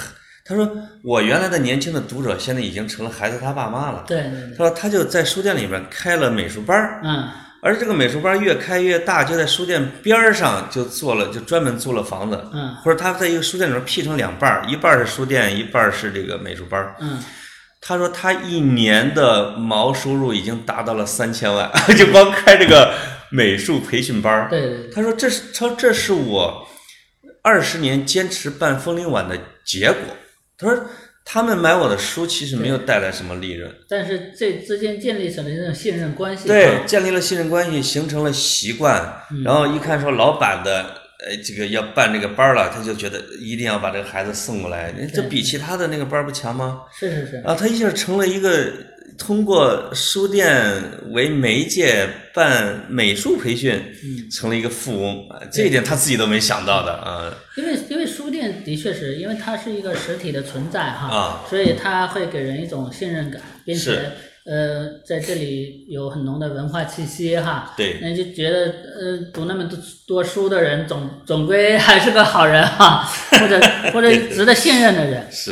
[0.45, 0.69] 他说
[1.03, 4.05] 我原来的年轻的读者现在已经成了孩子他爸妈了。
[4.07, 4.23] 对。
[4.57, 7.01] 他说他就在书店里边开了美术班儿。
[7.03, 7.29] 嗯。
[7.63, 12.45] 而这个美术班越开越大，就在书店边儿上就做了，就专门租了房子。
[12.51, 12.75] 嗯。
[12.83, 16.95] 或者他在一个书店里面劈成两半儿，一半是书店，一半是这个美术班。
[16.99, 17.23] 嗯。
[17.79, 22.93] 他说他一年的毛收入已经达到了三千万， 就光开这个
[23.29, 24.47] 美术培训班。
[24.49, 24.89] 对。
[24.93, 26.67] 他说这是他说这是我
[27.41, 30.01] 二十年坚持办风铃晚的结果。
[30.57, 30.83] 他说。
[31.25, 36.47] 他们买我的书，其实没有带来什么利润，但是这之间建立起了这种信任关系。
[36.47, 39.21] 对，建立了信任关系，形成了习惯。
[39.43, 40.83] 然后一看说老板的，
[41.25, 44.93] 呃，这个要办这个班了，他就觉得一定要把这个孩子送过来。
[45.13, 46.81] 这比其他的那个班不强吗？
[46.97, 47.37] 是是是。
[47.45, 48.71] 啊，他一下成了一个。
[49.17, 50.73] 通过书店
[51.11, 53.79] 为媒介办美术培训，
[54.31, 55.39] 成了一个富翁啊！
[55.51, 57.33] 这一点他自己都没想到的啊。
[57.55, 64.11] 因为因为书店的确是因为它是一个实体的存在哈，啊，所以它会给人一种信任感，并且
[64.45, 67.73] 呃在这里有很浓的文化气息哈。
[67.77, 68.65] 对，那就觉得
[68.99, 73.07] 呃读那么多多书的人总总归还是个好人哈，
[73.39, 73.61] 或者
[73.93, 75.51] 或者值得信任的人是。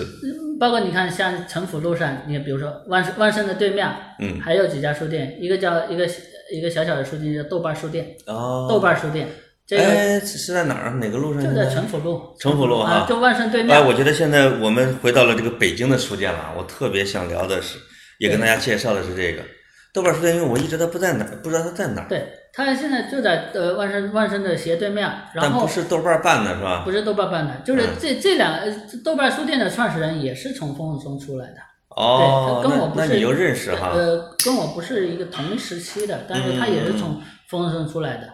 [0.61, 6.07] 包括你看，像城府路上，你比如说万万盛的对面，嗯，还有几家书店，一个叫一个
[6.53, 9.27] 一个小小的书店叫豆瓣书店，哦，豆瓣书店，
[9.65, 10.91] 这个是在哪儿？
[10.91, 11.43] 哪个路上？
[11.43, 13.75] 就在城府路，城府路啊，就万盛对面。
[13.75, 17.79] 哎，我觉得现在我们回到了这个北京的书店了，我特别想聊的是，
[18.19, 19.41] 也跟大家介绍的是这个
[19.91, 22.07] 豆瓣书店，因为我一直都不在哪儿，不知道它在哪儿。
[22.07, 22.21] 对。
[22.53, 26.81] 他现在就在呃万盛万盛的斜对面，然后不是豆瓣办的是吧？
[26.83, 28.59] 不是豆瓣办的，就是这这两
[29.03, 31.55] 豆瓣书店的创始人也是从丰松出来的。
[31.95, 33.91] 哦，对，跟我不是，那你又认识哈？
[33.93, 38.27] 呃，跟我不是一个同一时期的，但是他也是从丰松出来的。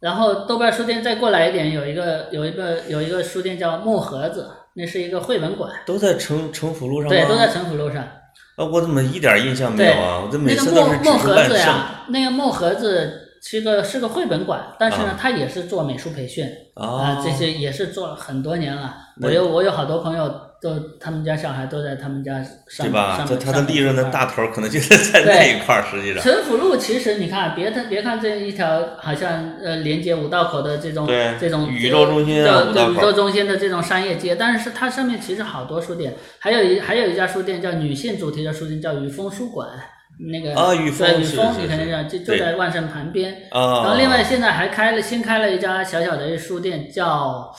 [0.00, 5.70] 然后豆瓣书店再过来一点，有一个有一个有一个书店叫木盒子，那是一个绘本馆。
[5.86, 8.02] 都在城城府路上对，都在城府路上。
[8.02, 10.22] 啊，我怎么一点印象没有啊？
[10.24, 13.19] 我这每次都是木盒子呀，那个木盒子。
[13.42, 18.94] 是个是个绘本馆，但是呢，他也是做美术培训啊，这些也是做了很多年了。
[19.22, 20.28] 我有我有好多朋友
[20.60, 23.24] 都，他们家小孩都在他们家上对吧？
[23.26, 26.22] 这他的利润的大头可能就是在那一块儿，实际上。
[26.22, 31.06] 陈府路其实你看，别看别看这一条好像呃连接五道口的这种
[31.40, 39.68] 这种宇宙中心啊，宇宙中心的这种商业街，但是它上面其实好多书店，还有一还有一家书店叫女性主题的书店，叫雨枫书馆。
[40.28, 43.32] 那个啊，雨风，雨风，你肯定知道，就就在万盛旁边。
[43.50, 47.54] 啊，然后另外现在还开了新开了一家小小的书店，叫。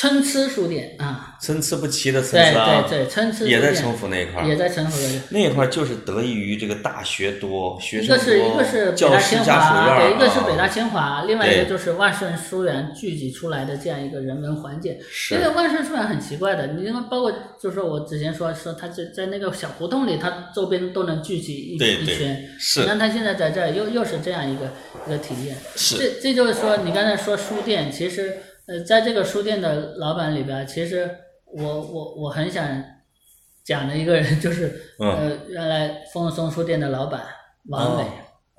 [0.00, 4.98] 参差书店啊，参差不齐的参差啊，对对对，参差也在城府那一块儿，也在城府
[5.30, 14.96] 那那块儿就是得益于这个大学多，学生多，一个是一个是北大清华，对，一个是北大清华，另外一个就是万盛书园聚集出来的这样一个人文环境。
[15.12, 15.34] 是。
[15.34, 22.48] 因为万盛书园很奇怪的，你包括就是说我之前说说它在在那个小胡同里，它周边都能聚集一一圈。
[22.58, 22.80] 是。
[22.80, 24.72] 你看它现在在这儿又又是这样一个
[25.06, 25.54] 一个体验。
[25.76, 25.98] 是。
[25.98, 28.38] 这这就是说，你刚才说书店，其实。
[28.70, 31.10] 呃，在这个书店的老板里边，其实
[31.44, 32.64] 我我我很想
[33.64, 37.20] 讲的一个人就是，呃，原来丰松书店的老板
[37.68, 38.04] 王伟。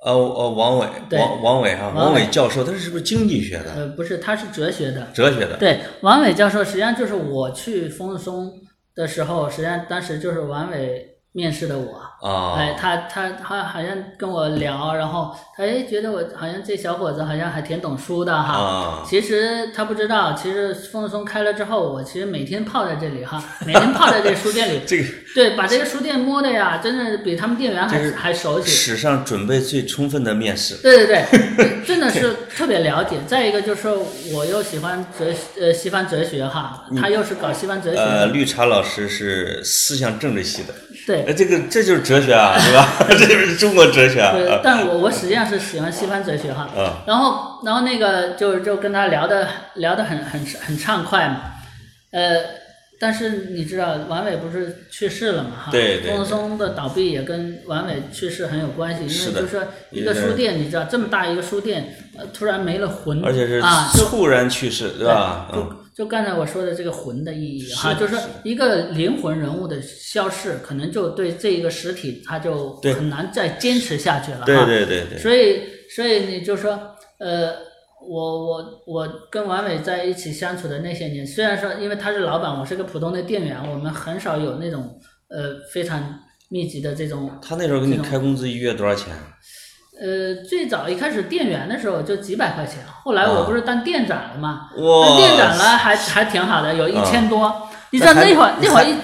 [0.04, 3.72] 呃呃，王伟，王王伟啊，王伟教授，他是不是经济学的？
[3.74, 5.06] 呃，不是，他是哲学的。
[5.14, 5.56] 哲学的。
[5.56, 8.52] 对，王伟教授实际上就是我去丰松
[8.94, 11.08] 的时候，实际上当时就是王伟。
[11.34, 19.02] 面试的我，哎，他他他好像跟我聊，然后他哎觉得我好像这小伙子好像还挺懂书的哈。
[19.04, 24.80] 其实他不知道，其实风松开了之后，我其实每天泡在这里哈，每天泡在这书店里。
[24.86, 25.04] 这个
[25.34, 28.70] 对，把这个书店摸的呀，真的比他们店员还还熟悉。
[28.70, 30.76] 史上准备最充分的面试。
[30.76, 31.24] 对对
[31.56, 33.16] 对， 真的是特别了解。
[33.26, 33.88] 再一个就是
[34.32, 35.26] 我又喜欢哲
[35.60, 38.00] 呃西方哲学哈，他又是搞西方哲学。
[38.00, 40.74] 呃，绿茶老师是思想政治系的。
[41.04, 42.88] 对，这个这就是哲学啊，对吧？
[43.08, 44.32] 这就是中国哲学啊。
[44.32, 46.68] 对，但我我实际上是喜欢西方哲学哈。
[46.76, 46.92] 嗯。
[47.06, 51.40] 然后，然后那个就就跟他聊的聊的很很很畅快嘛。
[52.10, 52.36] 呃，
[53.00, 55.50] 但是你知道王伟不是去世了嘛？
[55.64, 55.70] 哈。
[55.72, 56.12] 对对。
[56.14, 63.62] 丰松的倒闭也跟王伟去世很有关系，因为就是说一个书店，你知道这么大一个书店，呃，突然没了魂，而且是
[63.94, 65.48] 猝然去世，对吧？
[65.54, 65.78] 嗯。
[65.94, 74.44] 就刚才我说的这个魂的意义哈，就是说一个灵魂人物的消逝，可能就对这一个实体，他就很难再坚持下去了哈。
[74.46, 75.18] 对对对对。
[75.18, 75.60] 所以
[75.94, 76.70] 所以你就说，
[77.18, 77.52] 呃，
[78.08, 87.30] 我我我跟王伟在一起相处的那些年，虽然说因为他是老板，我是个普通的店员，我们很少有那种呃非常密集的这种。
[87.42, 89.14] 他那时候给你开工资一月多少钱？
[90.02, 97.68] 呃，最早一开始店员的时候就几百块钱，后来我不是当店长了嘛，当店长了还还挺好的，有一千多。
[97.90, 98.94] 你知道那会儿那会儿一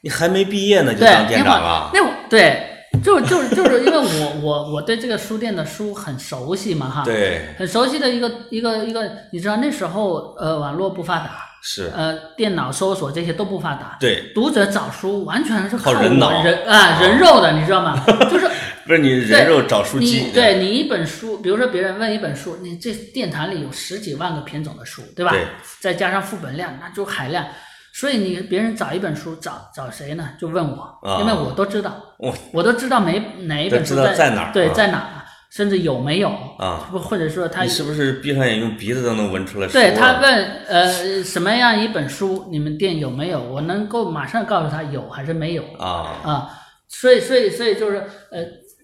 [0.00, 1.90] 你还没毕业呢就当店长了？
[1.94, 2.64] 那会儿对。
[3.04, 11.30] 就就就是因为我我我对这个书店的书很熟悉嘛哈，对，很熟悉的一个一个一个，你知道那时候呃网络不发达，
[11.62, 18.02] 是呃电脑搜索这些都不发达，对，读者找书完全是靠人脑人啊人肉的，你知道吗？
[18.28, 18.50] 就是
[18.88, 25.30] 不是你人肉找书机，对你一本书，比如说别人问一本书，你这殿堂里有十几万个品种的书，对吧？
[25.30, 25.44] 对，
[25.78, 27.44] 再加上副本量，那就海量。
[27.92, 30.30] 所以你别人找一本书找找谁呢？
[30.40, 36.88] 就问我，因为我都知道，我我都知道没哪一本书在哪儿，对，在哪儿，甚至有没有啊？
[36.90, 39.68] 不，或者说他你是不是闭上眼用鼻子都能闻出来？
[39.68, 43.42] 对他问呃什么样一本书你们店有没有？
[43.42, 46.50] 我能够马上告诉他有还是没有啊啊？
[46.88, 47.98] 所以所以所以就是
[48.30, 48.40] 呃，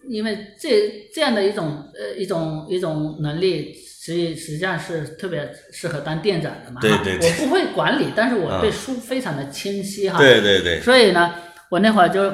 [0.08, 3.74] 因为这这样的一种呃一种一种能力。
[4.04, 11.34] 实际实际上是特别适合当店长的嘛，对对对，我不会管理，但是我对书非常的清晰哈，对对对，所以呢，
[11.70, 12.30] 我那会儿就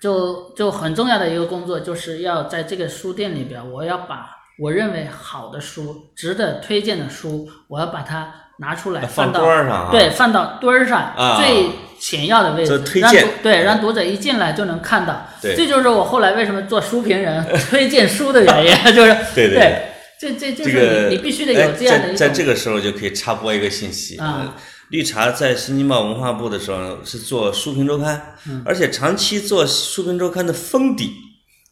[0.00, 11.66] 就就很重要的一个工作，就是要在这个书店里边，我要把我认为好的书、值得推荐的书，我要把它拿出来放到上，对，放到墩儿上最
[11.98, 19.88] 显要的位置，让对让读者一进来就能看到，这就是我后来为什么做书评人、 推荐书的原因， 就是对对。
[20.20, 24.54] 这这就是你你必须得有这样的一在在这个时候就可以插播一个信息啊，
[24.90, 31.10] 绿茶在新京报文化部的时候是做书评周刊，而且长期做书评周刊的封底，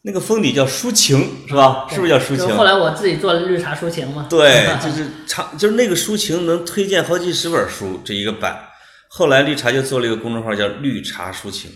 [0.03, 1.87] 那个封底叫抒情是吧？
[1.89, 2.57] 是不是叫抒情？
[2.57, 4.25] 后来我自己做了绿茶抒情嘛。
[4.29, 8.59] 对， 就是长就是那个抒情能推荐好几十本书这一个版，
[9.07, 11.69] 后来绿茶就做了一个公众号叫绿茶抒情。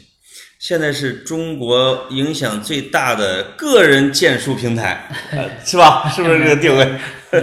[0.58, 5.08] 现在是中国影响最大的个人荐书平台，
[5.64, 6.10] 是吧？
[6.10, 7.00] 是不是这个定位？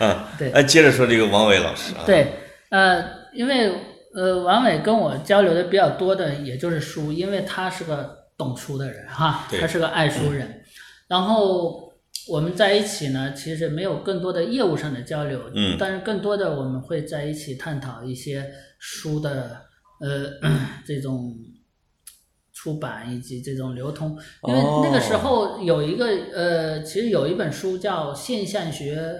[0.00, 0.50] 嗯，对。
[0.50, 2.02] 哎，接着说这个王伟老师啊。
[2.04, 2.32] 对，
[2.70, 3.70] 呃，因为
[4.16, 10.62] 呃，王伟跟我交流的比较多的，也就是书，因为他是个懂书的人哈，他是个爱书人。
[11.08, 11.92] 然后
[12.28, 19.62] 我们在一起呢，其实没有更多的业务上的交流，嗯，但是更多的我们会在一起探讨一些书的
[20.00, 20.32] 呃
[20.86, 21.34] 这种。
[22.58, 24.18] 出版以及这种流通，
[24.48, 29.14] 因为那个时候有一个呃，其实有一本书叫《现象学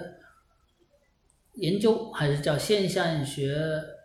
[1.53, 3.55] 研究》，还是叫《现象学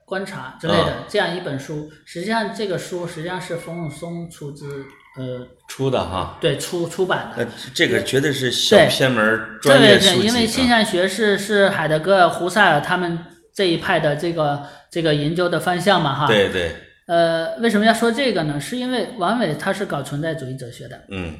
[0.04, 1.90] 观察》之类的这样一本书。
[2.04, 4.84] 实际上，这个书实际上是冯永松出资
[5.18, 7.46] 呃出的哈，对出出版的。
[7.74, 10.26] 这个绝对是小偏门专业书籍。
[10.26, 13.18] 因为现象学是是海德格尔、胡塞尔他们
[13.54, 16.26] 这一派的这个这个研究的方向嘛哈。
[16.26, 16.74] 对对。
[17.06, 18.60] 呃，为什么要说这个呢？
[18.60, 21.34] 是因为王伟他是搞存在主义哲学的，嗯，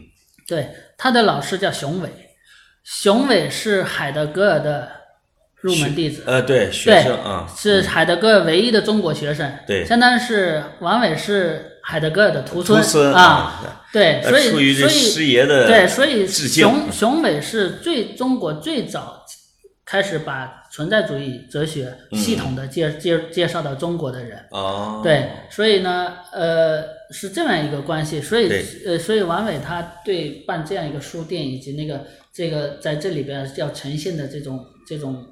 [0.47, 2.11] 对，他的老师叫熊伟，
[2.83, 4.91] 熊伟是海德格尔的
[5.61, 19.25] 入门弟子，呃，对，学生啊，是海德格尔唯一的中国学生，对，相当于是王伟是海德格尔的屠村啊，对，所以所以师爷的对，所以熊熊伟是最中国最早
[19.85, 20.61] 开始把。
[20.73, 28.51] 存在主义哲学系统的介介介绍到中国的人哦，对，所以呢，呃，是这样一个关系，所以
[28.87, 35.23] 呃，所以王伟他对办这样一个书店以及那个这个在这里边要呈现的这种这种，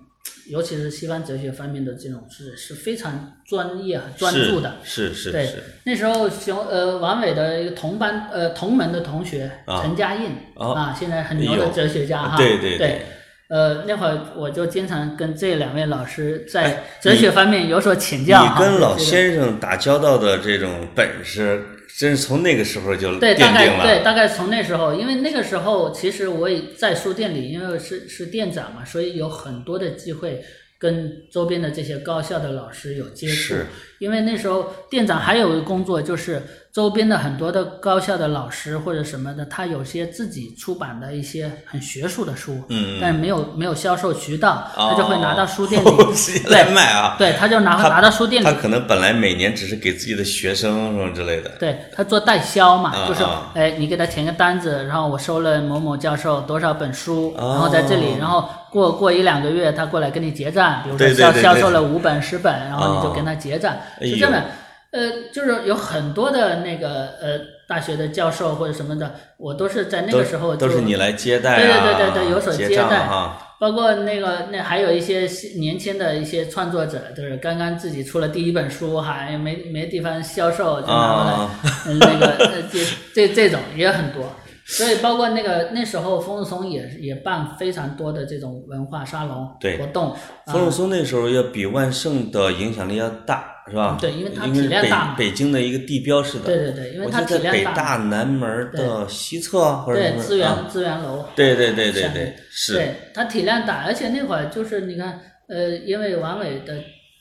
[0.50, 5.48] 尤其是西方哲学方面的这种是是非常专业和专注的，是是对，
[5.84, 9.50] 那时候熊呃王伟的一个同班呃同门的同学
[9.82, 12.76] 陈嘉印啊，现在很牛的哲学家哈，对对。
[12.76, 13.02] 对。
[13.50, 18.42] 呃，那会儿我就经常跟这两位老师在哲学方面有所请教。
[18.44, 21.60] 你跟老先生打交道的这种本事，
[21.98, 30.40] 真是从那个时候就对，大概对，大概从那时候，因为那个时候其实我也在书店里，因为是是店长嘛，所以有很多的机会
[30.78, 33.54] 跟周边的这些高校的老师有接触。
[34.00, 36.44] 因为那时候店长还有一个工作就是。
[36.72, 45.88] 周边的很多的高校的老师或者什么的，他有些自己出版的一些很学术的书，嗯，但是没有没有销售渠道，他就会拿到书店里
[46.46, 47.16] 来卖啊。
[47.18, 48.46] 对，他就拿拿到书店里。
[48.46, 51.50] 他可能本来每年只是给自己的学生什么之类的。
[51.58, 64.44] 对他做代销嘛，就是哎，你给他填个单子，然后我收了某某教授多少本书，然后在这里，然后过过一两个月他过来跟你结账，比如说销销售了五本十本，然后你就跟他结账，是这样的。
[64.92, 67.38] 呃，就是有很多的那个呃
[67.68, 73.46] 大学的教授或者什么的，我都是在那个时候都是你来接待啊，对对对对对，有所接待哈。
[73.60, 75.28] 包括那个那还有一些
[75.58, 82.84] 年轻的一些创作者，就是刚刚自己出了第一本书，还没没地方销售，就拿过来，那个这
[83.14, 84.34] 这这种也很多。
[84.70, 89.46] 所以包括那个那时候，风松也也办非常多的这种文化沙龙
[89.78, 90.16] 活动。
[90.46, 93.98] 风松那时候要比万盛的影响力要大，是吧？
[94.00, 95.14] 对，因为它体量大。
[95.16, 96.44] 北北京的一个地标式的。
[96.44, 97.72] 对对对，因为它体量大。
[97.72, 101.24] 北大南门的西侧或者对资源资源楼。
[101.34, 102.74] 对对对对对，是。
[102.74, 106.74] 对它体量大，而且那会儿就是你看，呃，因为王伟的。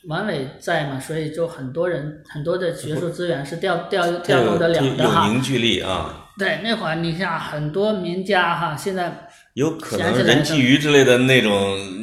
[0.08, 5.28] 王伟在嘛，所以就很多人很多的学术资源是调调调动得了的哈。
[5.28, 6.29] 有凝聚力啊。
[6.40, 11.52] 对，那会儿你像很多名家哈，现在有可能任继余之类的那种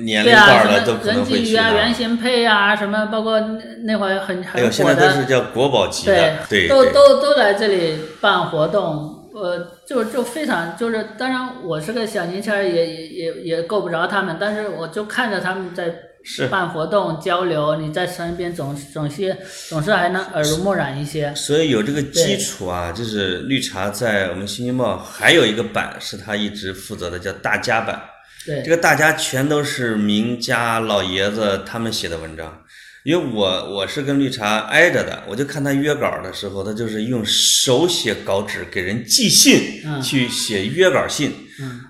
[0.05, 1.35] 年龄段的都可能会去。
[1.37, 3.41] 任继余啊，袁行佩啊，什么包括
[3.85, 4.71] 那会儿很很火的。
[4.71, 6.35] 现在都是叫国宝级的。
[6.49, 15.85] 对，都都都来这里办活动，呃，就就非常就是，当然我是个小年轻儿，也也也也够不着他们，但是我就看着他们在。
[16.27, 19.37] 是办活动交流，你在身边总总是
[19.69, 21.33] 总是还能耳濡目染一些。
[21.37, 28.03] 所以有这个基础啊，就是绿茶在我们《新京报》还有一个版是他一直负责的，叫大家版。
[28.45, 32.63] 对，这个大家全都是名家老爷子他们写的文章。
[33.07, 41.33] 因为我我是跟绿茶挨着的，我就看他约稿的时候，他就是用手写稿纸给人寄信，去写约稿信，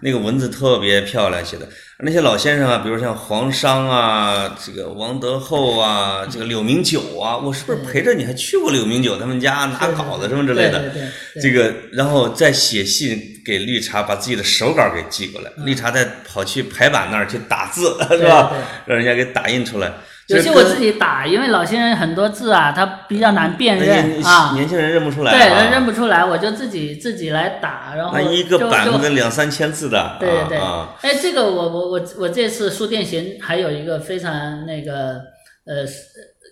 [0.02, 1.66] 那个文字特别漂亮写的。
[2.00, 10.92] 那些老先生啊，比如像黄商啊，这个王德厚啊，这个柳明九啊，我是不是陪着你还去过柳明九他们家拿稿子什么之类的？
[11.40, 18.52] 这个然后再写信给绿茶，把自己的手稿给寄过来，绿茶再跑去排版那儿去打字，是吧？
[18.84, 19.90] 让人家给打印出来。
[20.28, 25.30] 有些我自己打，因为老先生很多字啊，他比较难辨认啊，年轻人认不出来。
[25.30, 30.16] 对，他认不出来，我就自己自己来打，然后一个版子两三千字的。
[30.18, 30.58] 对对对，
[31.02, 35.20] 哎，这个我我我我这次书店行还有一个非常那个
[35.64, 35.86] 呃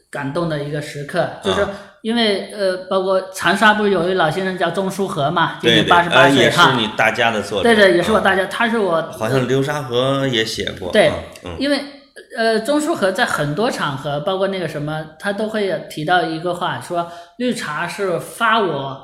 [0.09, 1.67] 感动的一个时刻，就是
[2.03, 6.71] 因为呃，包括长沙不是有一位老先生叫钟书和嘛，今年八十八岁哈。
[6.71, 7.65] 也是你大家的作者。
[7.65, 9.03] 对对，也是我大家，他是我。
[9.11, 10.93] 好像流沙河也写过。
[10.93, 11.11] 对，
[11.59, 11.81] 因为。
[12.37, 19.01] 呃，钟书和在很多场合，包括那个什么，他都会提到一个话，说绿茶是发我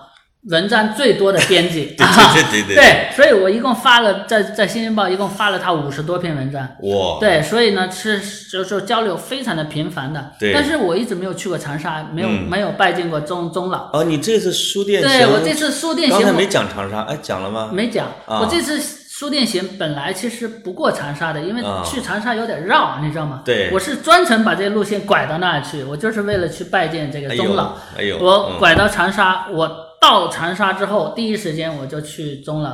[0.51, 8.21] 文章最多的编辑， 对对对对，对，所以我一共发了在在《新京报》一共发了他五十多篇文章，哇，对，所以呢是
[8.51, 13.91] 就是交流非常的频繁的，对，但是我一直没有去过长沙，没有没有拜见过钟钟老。
[13.93, 17.71] 哦，你这次书店对我这次书店刚才没讲长沙，哎，讲了吗？
[17.73, 19.00] 没讲，我这次。
[19.21, 23.43] 书店行本来其实不过长沙的，因为去长沙有点绕，你知道吗？
[23.45, 27.75] 对，我是专程把这路线拐到那儿去，我就是为了去拜见这个钟老。
[27.99, 32.71] 哎呦，我拐到长沙，我到长沙之后，第一时间我就去钟老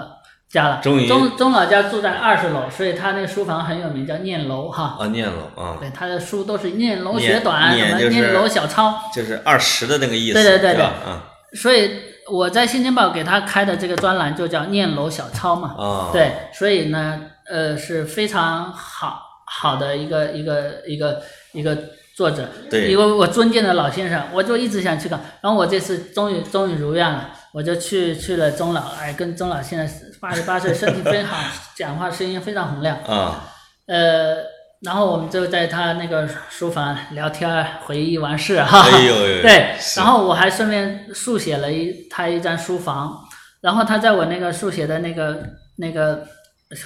[0.49, 0.81] 家了。
[0.85, 4.99] 终于，钟钟老家住在二十楼，所以他那个书房很有名，叫念楼哈。
[5.01, 5.77] 啊，念楼啊。
[5.81, 11.21] 对，他的书都是念楼学短，什么念楼小抄，就是二十的那个意思，对对对对，嗯。
[11.55, 12.15] 所以。
[12.31, 21.22] 我在《新京报》给他开的这个专栏就叫“念楼小抄”嘛，对，所以呢，呃，是非常好好的一个一个一个
[21.53, 21.77] 一个
[22.16, 29.89] 作者，对，一个我尊敬的老先生，我就一直想去看，然后我这次终于终于如愿了，我就去去了钟老，哎，跟钟老现在
[30.20, 33.45] 八十八岁，身体非常好， 讲话声音非常洪亮，啊，
[33.87, 34.56] 呃。
[34.83, 38.83] 然后我们就在他那个书房聊天，回忆往事哈。
[38.83, 43.27] 哎呦 对，然后我还顺便速写了一他一张书房，
[43.61, 45.43] 然后他在我那个速写的那个
[45.79, 46.27] 那个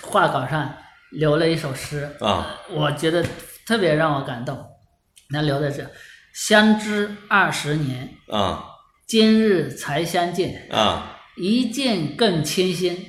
[0.03, 0.73] 画稿上
[1.11, 3.25] 留了一首诗啊，我觉得
[3.67, 4.57] 特别让我感动。
[5.33, 5.85] 那留在这
[6.35, 8.65] “相知二十年啊，
[9.07, 13.07] 今日才相见啊，一见更倾心。”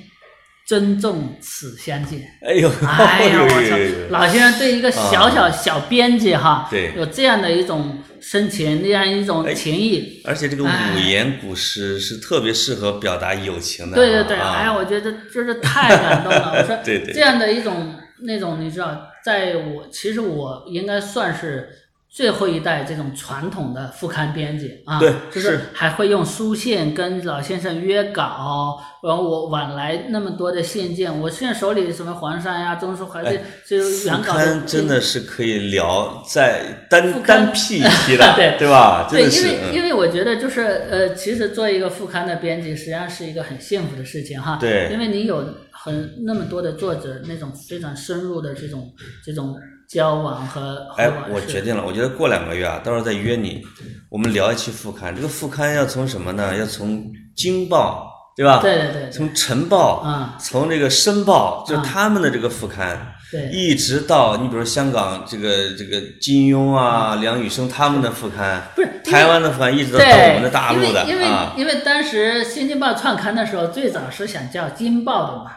[0.72, 2.18] 珍重此相见。
[2.40, 3.76] 哎呦，哎呦，我操！
[4.08, 10.22] 老先生对一个小小小编辑哈，对，有这样的一种深情，这样一种情谊。
[10.24, 13.96] 而且这个五言古诗是特别适合表达友情的。
[13.96, 16.54] 对对对，哎呀，我觉得就是太感动了。
[16.56, 21.68] 我说， 对对，这样的一种那种，你知道，在我其实我应该算是。
[22.12, 34.36] 最后一代这种传统的副刊编辑啊，对，就是还会用书信跟老先生约稿，然后我往来那么多的信件，我现在手里什么黄山呀、中书怀这这原稿，
[34.66, 39.08] 真的是可以聊在单单辟一批的， 对对吧？
[39.10, 44.58] 对，因为因为我觉得就是呃，其实做一个副刊的编辑，实际上是一个很幸福的事情哈。
[44.60, 45.42] 对，因为你有
[45.82, 48.92] 很那么多的作者那种非常深入的这种
[49.24, 49.56] 这种。
[49.88, 53.62] 交往和哎，我决定了，我觉得过两个月啊，到时候再约你，
[54.08, 55.14] 我们聊一期副刊。
[55.14, 56.56] 这个副刊要从什么呢？
[56.56, 57.04] 要从
[57.36, 58.60] 京报，对吧？
[58.62, 59.10] 对对对。
[59.10, 68.88] 从晨报，啊，从这个申报，就他们的这个副刊，对，一直到你比如说香港这个这个金庸啊、梁羽生他们的副刊，不是。
[69.04, 71.28] 台湾的副刊一直到我们的大陆的因为因为
[71.58, 75.50] 因为当时《新京报》创刊的时候，最早是想叫《京报》的嘛。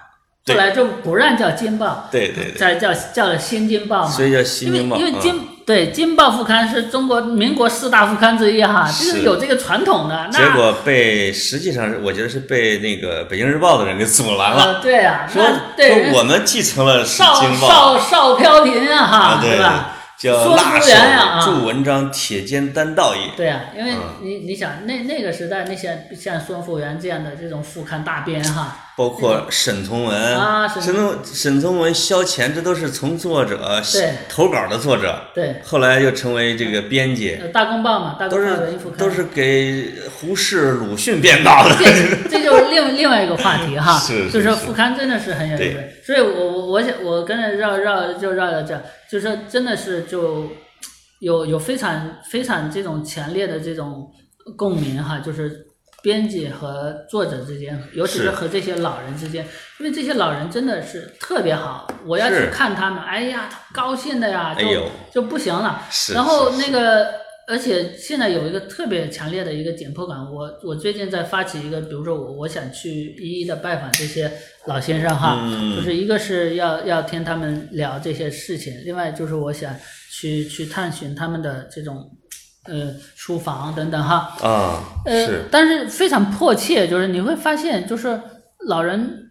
[0.48, 4.08] 后来就不让叫《金报》，对对，再叫叫了《新京报》嘛。
[4.08, 4.96] 所以叫《新京报》。
[5.00, 10.30] 因为因为京对《金报》副刊是中国民国四大副刊之一哈，就是有这个传统的。
[10.32, 14.80] 结果被实际上是我觉得是被那个《北京日报》的人给阻拦了。
[14.84, 17.98] 对啊，说说我们继承了《京报》。
[18.00, 19.94] 少少飘萍啊哈，对吧？
[20.20, 20.96] 叫辣手
[21.44, 23.32] 著文章，铁肩担道义。
[23.36, 28.85] 对啊，因为你你想那那个时代那些像孙福元这样的这种副刊大编哈。
[28.98, 33.82] 包括沈从文啊，沈从沈从文、萧乾，这都是从作者
[34.30, 35.22] 投稿的作者。
[35.34, 37.38] 对，后来又成为这个编辑。
[37.54, 38.56] 大公报嘛，大公报
[38.98, 41.76] 都是给胡适、鲁迅编稿的。
[41.78, 45.78] 这这就是另另外一个话题哈， 是就是副刊真的是很有意思。
[46.06, 48.82] 所以我我我想我跟着绕绕就绕到这，
[49.12, 50.50] 就是说真的是就
[51.20, 54.10] 有有非常非常这种强烈的这种
[54.56, 55.66] 共鸣哈，就是。
[56.06, 59.44] 编辑和作者之间，尤其是和这些老人之间，
[59.80, 65.82] 因为这些老人真的是特别好，我要去看他们，哎呀，高兴的呀，就就不行了。
[66.14, 67.08] 然后那个，
[67.48, 74.32] 而且现在有一个特别强烈的一个紧迫感，我我最近在发起一个，比如说我我想去一一的拜访这些
[74.68, 75.40] 老先生哈，
[75.76, 79.76] 就是一个是要要听他们聊这些事情，另外就是我想
[80.12, 82.08] 去去探寻他们的这种。
[82.68, 88.20] 呃，书房等等哈，啊，呃，但是非常迫切，就是你会发现，就是
[88.68, 89.30] 老人，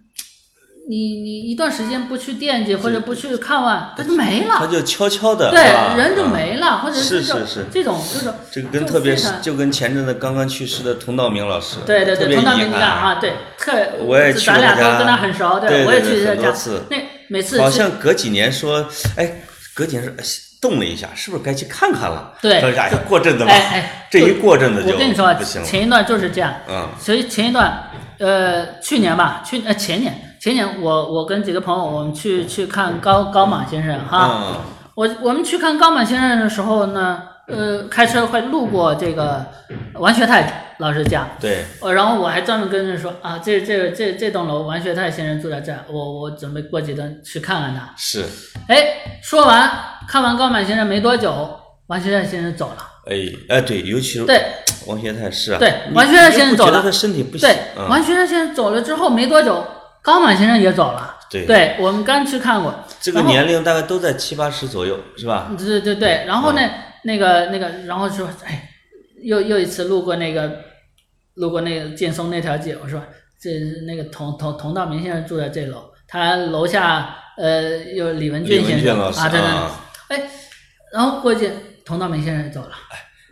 [0.88, 5.62] 你你一段时间不去惦记或者不去看望，他就没了，他就悄悄的，对，
[5.98, 13.72] 人就没了，或者是是是这种就是这个跟特别是就跟前阵子刚刚去世的佟道明老师，对对对，佟道明你看啊，对，特
[14.04, 16.54] 我也去咱俩都跟他很熟，对，我也去他家，
[16.88, 16.96] 那
[17.28, 19.42] 每次好像隔几年说，哎，
[19.74, 20.12] 隔几年说。
[20.64, 22.32] 动了一下，是不是该去看看了？
[22.40, 22.58] 对，
[23.06, 23.50] 过阵子了。
[23.50, 26.54] 哎哎，这一过阵子就我跟你说，前一段就是这样。
[26.66, 26.88] 嗯。
[26.98, 34.40] 所以前一段，呃，去年吧，去呃前年，前年我我跟几个朋友，我们去去看高高马先生哈。
[34.42, 34.54] 嗯。
[34.94, 39.44] 我我们去看高马先生的时候呢，呃，开车会路过这个
[39.94, 41.28] 王学泰老师家。
[41.40, 41.64] 对。
[41.80, 47.92] 呃，然后我还专门跟人说啊，这这这这栋楼王学泰先生住在这儿，我我准备过几天去看看他。
[47.96, 48.24] 是。
[48.68, 48.84] 哎，
[49.22, 49.70] 说完。
[50.06, 51.48] 看完高满先生没多久，
[51.86, 52.76] 王学泰先生走了。
[53.06, 53.16] 哎
[53.48, 54.38] 哎，对，尤其是对
[54.86, 57.48] 王学泰是啊，对王学泰先生走了，他身体不行。
[57.48, 57.56] 对，
[57.88, 59.64] 王学泰先生走了之后没多久，
[60.02, 61.16] 高满先生也走了。
[61.30, 62.74] 对，对我们刚去看过。
[63.00, 65.50] 这个年龄大概都在七八十左右，是吧？
[65.56, 66.60] 对对对，然后呢，
[67.04, 68.70] 那个那个，然后说，哎，
[69.22, 70.60] 又又一次路过那个
[71.34, 73.02] 路过那个建松那条街，我说，
[73.40, 73.50] 这
[73.86, 80.16] 那个佟佟佟道明先生住在这楼，他楼下呃有李文俊先生啊，对对。
[80.16, 80.30] 哎，
[80.92, 81.50] 然后过去，
[81.84, 82.72] 佟道明先生走了。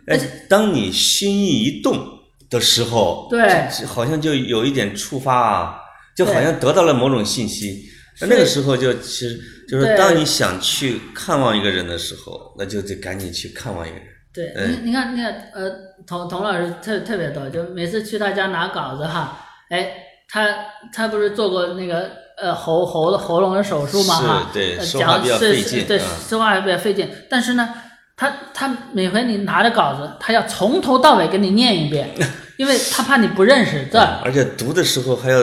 [0.07, 1.97] 哎，当你心意一动
[2.49, 5.79] 的时候，对，好像就有一点触发啊，
[6.15, 7.89] 就好像得到了某种信息。
[8.21, 14.05] 那那个时候就其实就是当你想去看望一个人的时候，那就得赶紧去看望一个人。
[14.33, 15.69] 对，你你看，你看，呃，
[16.07, 19.39] 佟佟老师特特别逗，就每次去他家拿稿子哈，
[19.69, 19.91] 哎，
[20.29, 20.47] 他
[20.93, 22.23] 他不是做过那个。
[22.35, 27.07] 呃，喉喉的喉咙的手术嘛，哈，对，说话比较费劲，对，说话比较费劲。
[27.29, 27.69] 但是呢，
[28.17, 32.09] 他他每回你拿着稿子，他要从头到尾给你念一遍，
[32.57, 35.39] 因为他怕你不认识，对而且读的时候还要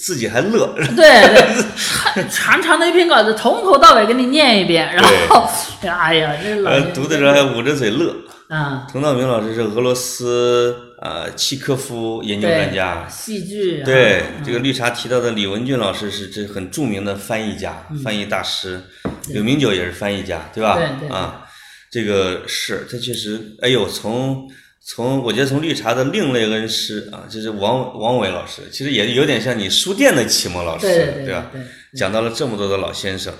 [0.00, 0.74] 自己还乐。
[0.96, 5.48] 对 对， 长长的一篇稿子，从头到尾给你念一遍，然后，
[5.82, 8.14] 哎呀，这老读的时候还捂着嘴乐。
[8.48, 13.80] 啊，佟道明老师是俄罗斯呃契科夫研究专家，戏剧。
[13.84, 18.80] 对，这个绿茶提到的李文俊老师是这很著名的翻译家、翻译大师，
[19.28, 20.74] 柳明九也是翻译家，对吧？
[20.76, 21.16] 对对。
[21.16, 21.46] 啊，
[21.92, 24.48] 这个是他确实，哎呦，从
[24.86, 30.86] 从我觉得从绿茶的另类恩师啊，就是王王伟老师，其实也有点像你书店的启蒙老师，
[31.24, 31.50] 对吧？
[31.96, 33.32] 讲到了这么多的老先生，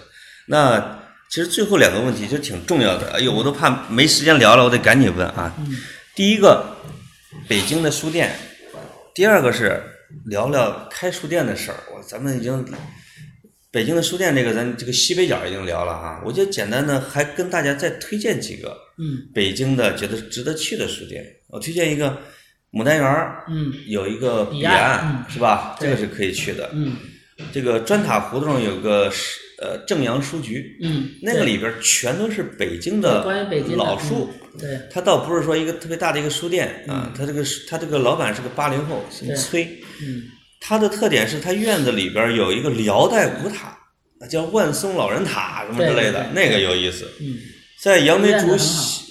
[0.47, 0.99] 那。
[1.33, 5.55] 其实最后两个问题就挺重要的，哎呦，我都怕没时间聊了，我得赶紧问啊。
[6.13, 6.77] 第一个，
[7.47, 8.29] 北京的书店；
[9.15, 9.81] 第二个是
[10.25, 11.77] 聊聊开书店的事儿。
[11.95, 12.67] 我咱们已经
[13.71, 16.23] 北京的书店这个，咱这个西北角已经聊了哈。
[16.25, 21.25] 我就简单的还跟大家再推荐几个，嗯，北京的觉得值得去的书店。
[21.49, 22.19] 我推荐一个
[22.73, 25.77] 牡丹园儿，嗯，有一个彼岸，是吧？
[25.81, 26.71] 这个是可以去的。
[26.73, 26.97] 嗯，
[27.53, 29.39] 这个砖塔胡同有个是。
[29.63, 33.23] 呃，正阳书局，嗯，那个里边全都是北京的
[33.77, 39.65] 老书，对，他倒不是说一个特别大的一个书店啊，它这个它这个老板是个八零后，姓崔，
[40.01, 40.23] 嗯，
[40.61, 43.77] 他的特点是它院子里边有一个辽代古塔，
[44.29, 47.37] 叫万松老人塔什么之类的，那个有意思，嗯，
[47.83, 48.57] 在杨梅竹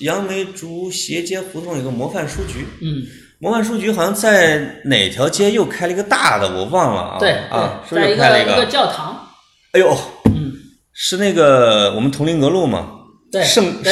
[0.02, 2.66] 杨梅竹斜街胡同有个模范书局。
[2.82, 3.04] 嗯。
[3.42, 7.18] 模范书局好像在哪条街又开了一个大的，我忘了啊。
[7.20, 9.30] 对啊，是在开了一个教堂。
[9.72, 10.52] 哎呦，嗯，
[10.92, 12.99] 是那个我们铜陵阁路吗？
[13.32, 13.84] 对，圣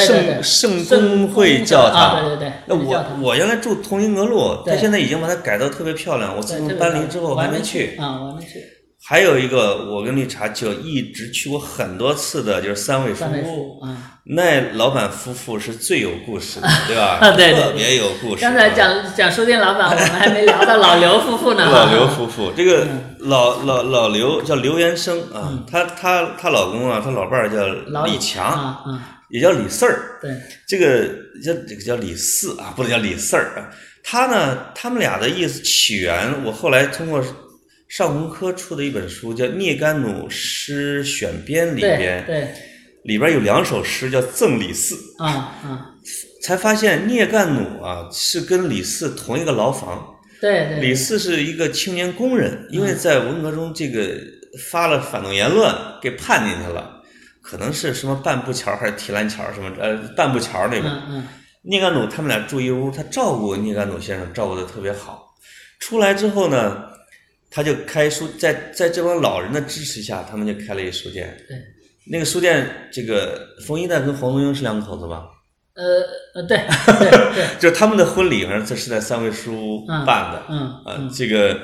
[0.42, 2.24] 圣圣公会教堂。
[2.24, 2.52] 对对对。
[2.66, 6.36] 那我我原来住同心阁路，他现在已经把它改造特别漂亮。
[6.36, 7.96] 我自从搬离之后还没去。
[7.98, 8.64] 啊，我还没去。
[9.00, 13.80] 还有一个，我跟绿茶就一直去过很多次的，就是三味书屋。
[14.24, 17.18] 那老板夫妇是最有故事的， 对吧？
[17.34, 18.42] 对，特别有故事。
[18.42, 21.64] 刚才讲讲书店老板，我们还没聊到老刘夫妇呢。
[21.72, 22.86] 老刘夫妇，这个
[23.20, 27.66] 老老老刘叫刘元生啊，他他他老公啊，他老伴儿叫
[28.04, 28.76] 李强，
[29.30, 30.18] 也叫李四儿。
[30.20, 30.30] 对，
[30.66, 31.06] 这个
[31.42, 33.70] 叫这个叫李四啊，不能叫李四儿啊。
[34.02, 37.24] 他呢，他们俩的意思起源，我后来通过。
[37.88, 42.48] 上红科出的一本书叫《聂干弩诗选编》里边，对，
[43.04, 45.30] 里边有两首诗叫《赠李四》啊
[45.64, 45.94] 啊，
[46.42, 50.06] 才发现聂干弩啊是跟李四同一个牢房。
[50.38, 50.80] 对对。
[50.80, 54.06] 李四是一个青年工人，因为在文革中这个
[54.70, 57.02] 发了反动言论，给判进去了，
[57.40, 60.84] 可能是什么半步桥还是提篮桥什么呃半步桥那边。
[60.84, 61.28] 嗯嗯。
[61.62, 65.34] 聂干弩他们俩住一屋，他照顾聂干弩先生照顾的特别好。
[65.80, 66.86] 出来之后呢？
[67.50, 71.34] 他就开书，在在这帮老人的支持下，他们就开了一书店。
[71.48, 71.56] 对，
[72.10, 75.24] 那个书店，这个冯一代跟黄宗英是两口子吧？
[75.74, 75.84] 呃
[76.34, 80.42] 呃，对对对， 就他们的婚礼，反正这是在三味书办的。
[80.50, 81.58] 嗯啊，这个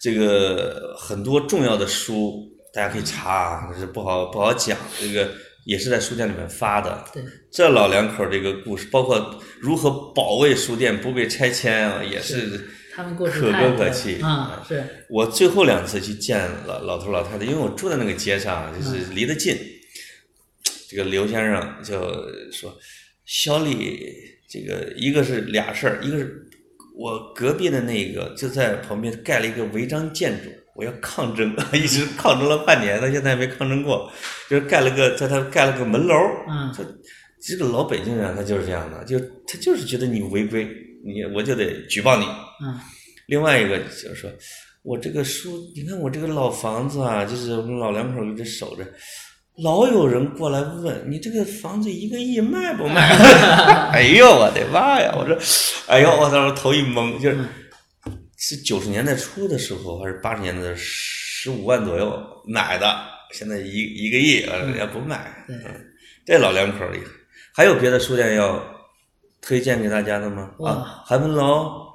[0.00, 2.42] 这个很多重要的书，
[2.74, 4.76] 大家可以查，是不好不好讲。
[5.00, 5.28] 这个
[5.64, 7.04] 也是在书店里面发的。
[7.14, 7.22] 对，
[7.52, 12.68] 这老两口这个故事，包括如何保卫书店不被拆迁啊，也是。
[13.02, 14.62] 他们可歌可泣啊！
[14.68, 19.56] 是我最后两次去见老老头老太太，因为我住在那个街上，就是离得近。
[20.86, 21.98] 这个刘先生就
[22.52, 22.76] 说
[23.24, 24.06] ：“小李，
[24.50, 26.46] 这个一个是俩事儿，一个是
[26.94, 34.12] 我隔壁的那个就在旁边盖了一个违章建筑，我要抗争， 一直抗争了半年，到现在还没抗争过。
[34.50, 36.14] 就是盖了个在他盖了个门楼，
[36.46, 36.84] 嗯，他
[37.40, 40.68] 这个老北京人他就是这样的，就他就是觉得你违规。”
[41.04, 42.24] 你我就得举报你。
[42.62, 42.78] 嗯，
[43.26, 44.30] 另外一个就是说，
[44.82, 48.84] 我这个书，你看我这个老房子啊，就是我们老两口一直守着，
[49.62, 53.08] 老有人过来问你这个房子一个亿卖不卖？
[53.92, 55.14] 哎呦我的妈呀！
[55.16, 55.36] 我说，
[55.86, 57.38] 哎呦我当时头一懵，就是
[58.36, 65.44] 是九十年代初的时候，还是八十年代的十五万左右买的，现在一一个亿，人家不卖。
[65.48, 65.58] 嗯，
[66.26, 67.04] 这老两口厉害。
[67.54, 68.79] 还有别的书店要。
[69.40, 70.50] 推荐给大家的吗？
[70.64, 71.86] 啊，韩文楼，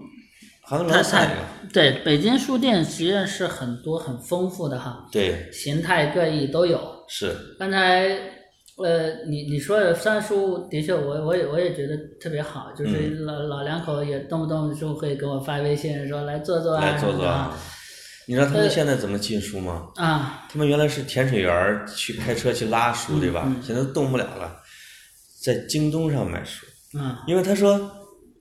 [0.62, 1.30] 韩文楼太
[1.72, 6.80] 对，北京书店实际上是很多很丰富的哈，对，形态各异都有。
[7.08, 7.36] 是。
[7.60, 8.08] 刚才
[8.78, 17.56] 呃，你你说的三叔的确，我我也我也觉得特别好，就是老老两口也动不动就会给我发微信说来坐坐啊来坐坐啊。
[18.28, 19.88] 你知道他们现在怎么进书吗？
[19.98, 20.48] 啊。
[20.50, 23.48] 他们原来是甜水园去开车去拉书，对吧？
[23.62, 24.62] 现在动不了了，
[25.44, 26.65] 在京东上买书。
[26.98, 27.92] 嗯，因为他说，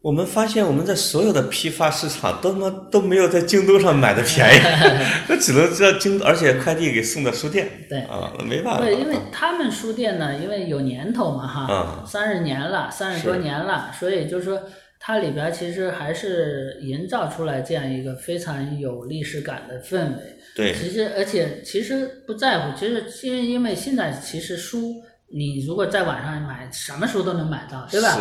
[0.00, 4.60] 我们发现我们在所有的批发市场都么都没有在京东上买的便宜，
[5.28, 7.68] 那只能在京，而且快递给送到书店。
[7.88, 8.80] 对啊，没办法。
[8.80, 14.62] 对，因为他们书店呢，因为有年头嘛，哈，三十年了，三十多年了，所以就是说，
[15.00, 20.22] 它里边其实还是营造出来这样一个非常有历史感的氛围。
[20.54, 25.02] 对，其实而且其实不在乎，其实因因为现在其实书。
[25.36, 28.16] 你如果在网上买，什么书都能买到，对吧？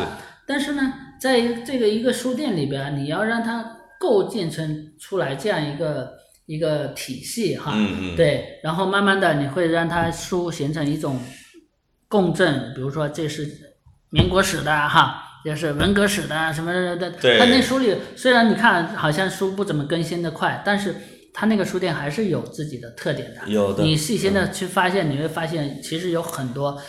[0.47, 0.91] 但是呢，
[1.21, 6.11] 在这个一个书店里边，你要让它构建成出来这样一个
[6.47, 11.19] 一个体系，哈，嗯嗯，对，然后慢慢的你会让它书形成一种
[12.07, 13.47] 共振，比如说这是
[14.09, 20.95] 民国史的哈，也是文革史的什么的，对，它那书里虽然你看好像书不怎么更新的快，但是
[21.31, 26.81] 他那个书店还是有自己的特点的，有的，你细心的去发现，你会发现其实有很多。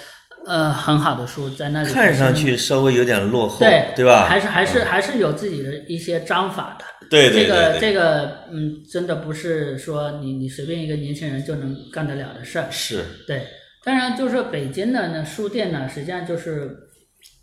[0.47, 4.27] 呃，很好的书在那里，看上去稍微有点落后，对对吧？
[4.27, 6.85] 还是还是还是有自己的一些章法的。
[7.11, 7.47] 对对对。
[7.47, 12.67] 这个这个，嗯，真的不是说你你随便一个年轻人就能干得了的事儿。
[12.71, 13.05] 是。
[13.27, 13.47] 对，
[13.85, 16.77] 当然就是说北京的那书店呢，实际上就是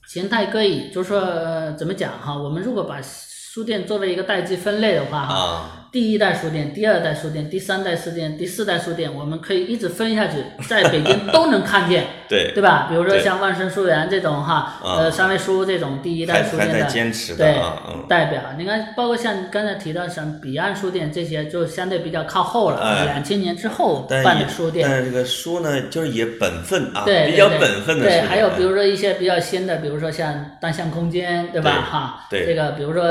[0.10, 0.92] 形态各异。
[0.92, 2.38] 就是说怎么讲哈？
[2.38, 10.38] 我们如果把书店作为一个代际分类的话哈，第一代书店、第二代书店、第三代书店、第四代书店，我们可以一直分下去，
[10.70, 12.88] 在北京都能看见，对对吧？
[12.90, 16.88] 比如说像万盛书园这种哈，呃，三味书屋这种第一代书店的
[17.36, 17.60] 对
[18.08, 18.42] 代表。
[18.58, 24.88] 你看，包括像刚才提到像彼岸书店这些，就相对比较靠后了，两千年之后办的书店。
[24.90, 28.06] 但是这个书呢，就是也本分啊，比较本分的。
[28.06, 31.82] 对，还有比如说一些比较新的，比如说像单向空间，对吧？
[31.82, 33.04] 哈，这个比如说。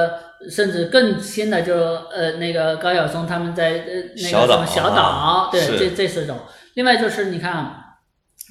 [0.48, 6.38] 甚至更新的，就呃那个高晓松他们在呃那个什么小岛，对，这这四种。
[6.74, 7.74] 另外就是你看，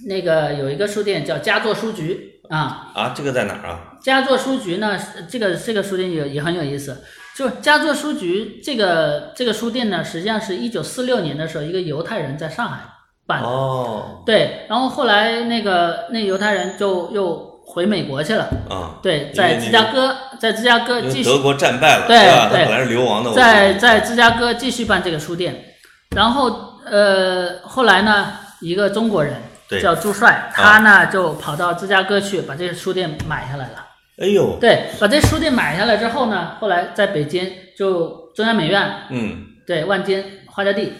[0.08, 2.92] 那个有一个书店叫佳作书局啊。
[2.94, 3.98] 啊，这个在哪儿啊？
[4.04, 7.02] 佳作书局呢，这个这个书店也也很有意思。
[7.36, 12.82] 就佳作书局这个这个书店呢，实际上是一九四六年的时候，一个犹太人在上海
[13.26, 13.48] 办的。
[13.48, 14.22] 哦。
[14.26, 17.49] 对，然后后来那个那犹太人就又。
[17.72, 18.97] 回美国去了啊！
[18.99, 21.24] 对，在芝加哥，在芝加哥继续。
[21.24, 22.17] 德国战败了，对
[22.49, 23.32] 对，本来是流亡的。
[23.32, 25.76] 在在芝加哥继续办这个书店，
[26.15, 29.36] 然后呃，后来呢，一个中国人
[29.80, 33.86] 叫朱帅，他呢就跑到芝加哥去，把这个书店买下来了。
[34.17, 34.57] 哎呦！
[34.59, 40.93] 对，把这书店买下来之后呢，后来在北京就中央美院，嗯，对，万金花家地，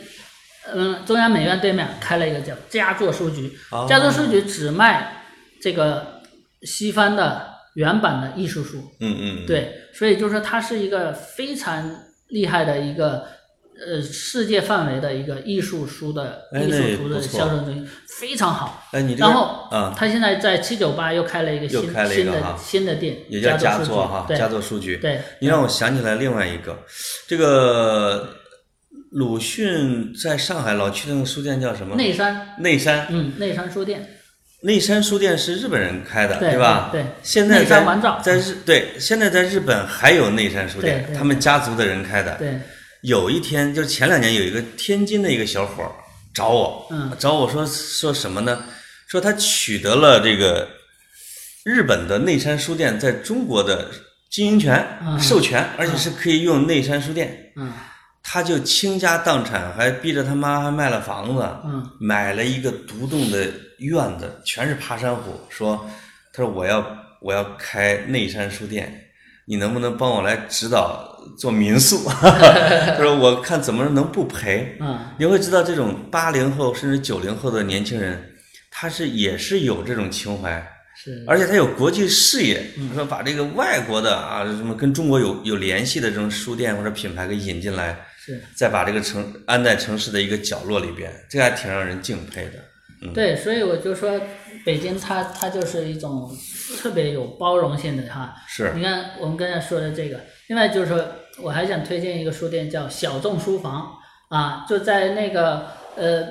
[0.72, 3.58] 嗯，中央美院对面开了一个叫佳作书局，
[3.88, 5.24] 佳作书局只卖
[5.60, 6.19] 这个。
[6.64, 11.90] 西方的原版的艺术书，嗯嗯，对，所以就是说它是一个非常
[12.30, 13.26] 厉害的一个
[13.88, 17.88] 呃世界范围的一个艺术书的艺术图的销售中心，
[18.20, 18.84] 非常好。
[18.92, 24.98] 哎，你然后啊，他现在在七九八又开了一个新新的新的店，也叫佳作哈，佳作数据。
[24.98, 26.78] 对，你让我想起来另外一个，
[27.28, 28.30] 这个
[29.12, 31.96] 鲁迅在上海老去那个书店叫什么？
[31.96, 32.56] 内山。
[32.60, 33.08] 内山。
[33.10, 34.16] 嗯，内山书店。
[34.62, 36.90] 内山书店是日本人开的，对吧？
[36.92, 37.82] 对，现在在
[38.22, 42.36] 在日对，现在在日本还有内山书店，他们家族的人开的。
[42.36, 42.60] 对，
[43.02, 45.92] 有一天就是前两年有一个天津的一个小伙儿
[46.34, 48.64] 找我，嗯，找我说说什么呢？
[49.08, 50.68] 说他取得了这个
[51.64, 53.90] 日本的内山书店在中国的
[54.30, 54.86] 经营权
[55.20, 57.52] 授权，而且是可以用内山书店。
[57.56, 57.72] 嗯。
[58.22, 61.44] 他就倾家荡产，还逼着他妈还卖了房子，
[62.00, 63.48] 买了一个独栋的
[63.80, 65.40] 院子，全是爬山虎。
[65.50, 65.90] 说，
[66.34, 66.86] 他说我要
[67.22, 69.10] 我要开内山书店，
[69.46, 72.04] 你能不能帮我来指导做民宿？
[72.10, 74.78] 他说我看怎么能不赔？
[75.18, 78.36] 你会知道这种八零后甚至九零后的年轻人，
[78.70, 80.66] 他是也是有这种情怀，
[80.96, 82.64] 是，而且他有国际视野，
[82.94, 87.98] 说把这个外国的啊什么跟中国有有联系的这种书店或者品牌给引进来。
[88.56, 92.64] 再把这个城安在城市的一个角落里边，这还挺让人敬佩的。
[93.02, 94.20] 嗯，对，所以我就说，
[94.66, 96.30] 北京它它就是一种
[96.82, 98.36] 特别有包容性的哈。
[98.48, 98.74] 是。
[98.76, 101.04] 你看我们刚才说的这个，另外就是说，
[101.42, 103.90] 我还想推荐一个书店，叫小众书房
[104.30, 106.28] 啊，就在那个呃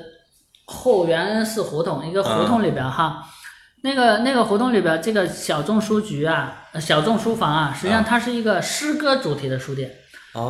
[0.67, 3.25] 后园恩寺胡同一个胡同里边哈。
[3.83, 9.91] 那个那个胡同里边这个小众书局啊，小众书房啊，实际上它是一个诗歌主题的书店。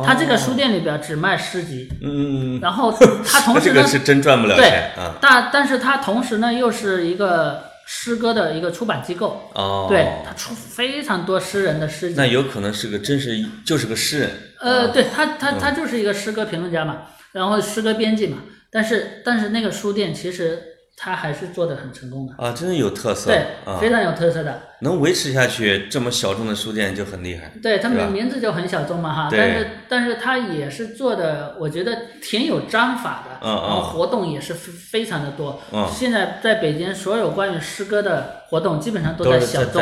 [0.05, 5.15] 他这个书店里边只卖诗集，嗯，然后他同时呢， 这个是真赚不了钱啊。
[5.21, 12.15] 但但是他同时呢，又是一个诗歌的一个出版机构，哦，对他出非常多诗人的诗集。
[12.17, 14.31] 那有可能是个真是就是个诗人。
[14.59, 18.37] 呃，对他他他就是一个诗歌评论家嘛，然后诗歌编辑嘛。
[18.71, 20.68] 但是但是那个书店其实。
[21.01, 23.45] 他还是做的很成功的啊，真的有特色，对，
[23.79, 27.49] 非常有特色的，能维持下去这么小众的书店就很厉害。
[27.63, 35.61] 对他们名字就很小众嘛哈，但是但是他也是做的，我觉得挺有章法的，然后活动也是非非常的多。
[35.89, 39.81] 现在在北京所有关于诗歌的活动基本上都在小众，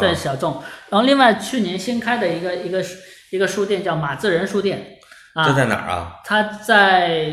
[0.00, 0.60] 在小众。
[0.88, 2.84] 然后另外去年新开的一个一个
[3.30, 4.98] 一个书店叫马自仁书店，
[5.34, 6.16] 啊，这在哪儿啊？
[6.24, 7.30] 他在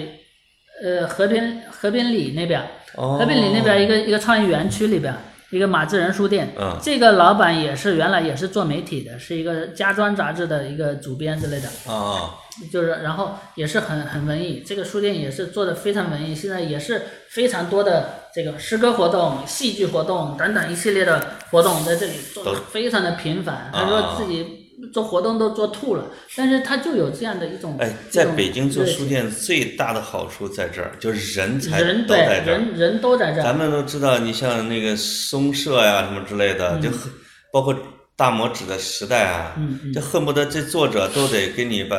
[0.83, 2.61] 呃和平和平里那边。
[2.95, 5.13] 和平里那边一个一个创意园区里边，
[5.49, 12.35] 一个马自仁书店，这个老板也是原来也是做媒体的，是一个家装杂志的一个主编之类的，啊，
[12.71, 24.62] 就是然后也是很很文艺，这个书店也是做的非常文艺，现在也是非常多的这个诗歌活动、戏剧活动等等一系列的活动在这里做的非常的频繁，他说自己。
[24.91, 26.05] 做活动都做吐了，
[26.35, 27.77] 但是他就有这样的一种。
[27.79, 33.43] 哎，在北京做书店最大的好处在这儿，就是人才都在这儿，人人都在这儿。
[33.43, 36.89] 咱们都知道，你像那个松社呀什么之类的，就
[37.51, 37.75] 包括
[38.15, 39.55] 大拇指的时代啊，
[39.93, 41.97] 就恨不得这作者都得给你把，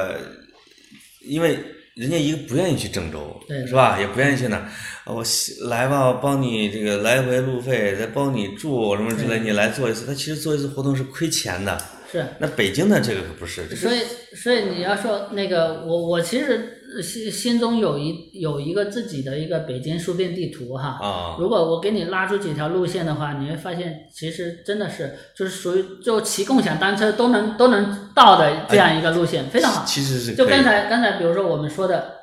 [1.27, 1.59] 因为
[1.95, 3.99] 人家一个不愿意去郑州，是吧？
[3.99, 4.69] 也不愿意去哪，
[5.07, 5.25] 我
[5.69, 11.81] 来吧，我帮你这个来回路费，再帮你住什么之类，你来做一次，他其实做一次活动是亏钱的。
[12.19, 12.27] 是。
[12.39, 13.67] 那北京的这个可不是。
[13.75, 14.01] 所以，
[14.35, 20.99] 所以你要说那个，我我其实心心中有一有一个自己的一个北京书店地图哈。
[21.01, 21.37] 啊。
[21.39, 29.85] 如果我给你拉出几条路线的话，你会发现其实真的是就是属于就骑共享单车都能都能到的这样一个路线，非常好。
[29.85, 30.35] 其实是。
[30.35, 32.15] 就刚才刚才比如说我们说的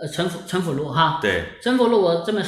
[0.00, 1.18] 呃陈府陈府路哈。
[1.22, 1.44] 对。
[1.62, 2.44] 陈府路我这么呃，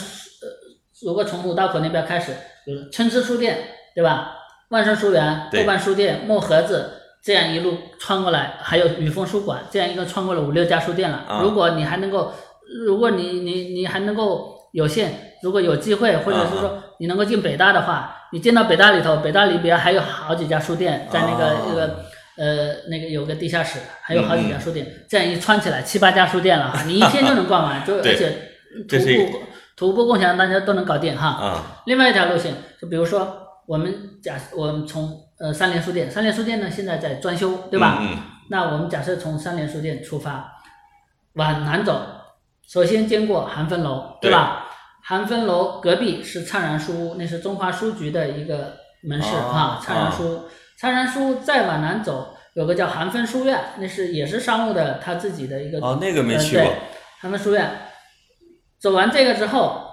[1.03, 2.33] 如果从五道口那边开始，
[2.67, 3.59] 比如春之书店，
[3.95, 4.37] 对吧？
[4.71, 6.91] 万盛书园、豆瓣书店、木盒子，
[7.23, 11.41] 这样一路穿过来，还有雨枫书馆，这样一个穿过了五六家书店了。
[11.43, 12.33] 如果你还能够，
[12.87, 15.09] 如果你你你还能够有幸，
[15.43, 22.05] 如果有机会，或者是说你能够进北大的话，你进到北大里头，北大里边还有好几家书店，在那个那个
[22.39, 28.53] 呃那个有个地下室，还有好几家书店，这样一穿起来七八家书店了哈，你一天就能逛完，就而且
[28.89, 29.41] 徒步
[29.77, 31.83] 徒步共享大家都能搞定哈。
[31.87, 33.49] 另外一条路线，就比如说。
[33.71, 37.99] 我们假我们从呃三联书店，三联书店呢现在在装修，对吧？
[38.01, 38.19] 嗯。
[38.49, 40.61] 那我们假设从三联书店出发，
[41.35, 42.05] 往南走，
[42.69, 44.67] 首先经过韩芬楼，对吧？
[45.05, 49.81] 韩芬楼隔壁是灿然书屋，那是中华书局的一个门市啊。
[49.81, 50.43] 灿然书，
[50.77, 55.79] 灿然书再往南走，有个叫韩芬书院，那是也是商务的，他自己的一个。
[55.79, 56.75] 哦，那个没去过。
[57.21, 57.71] 韩芬书院，
[58.81, 59.90] 走完这个之后。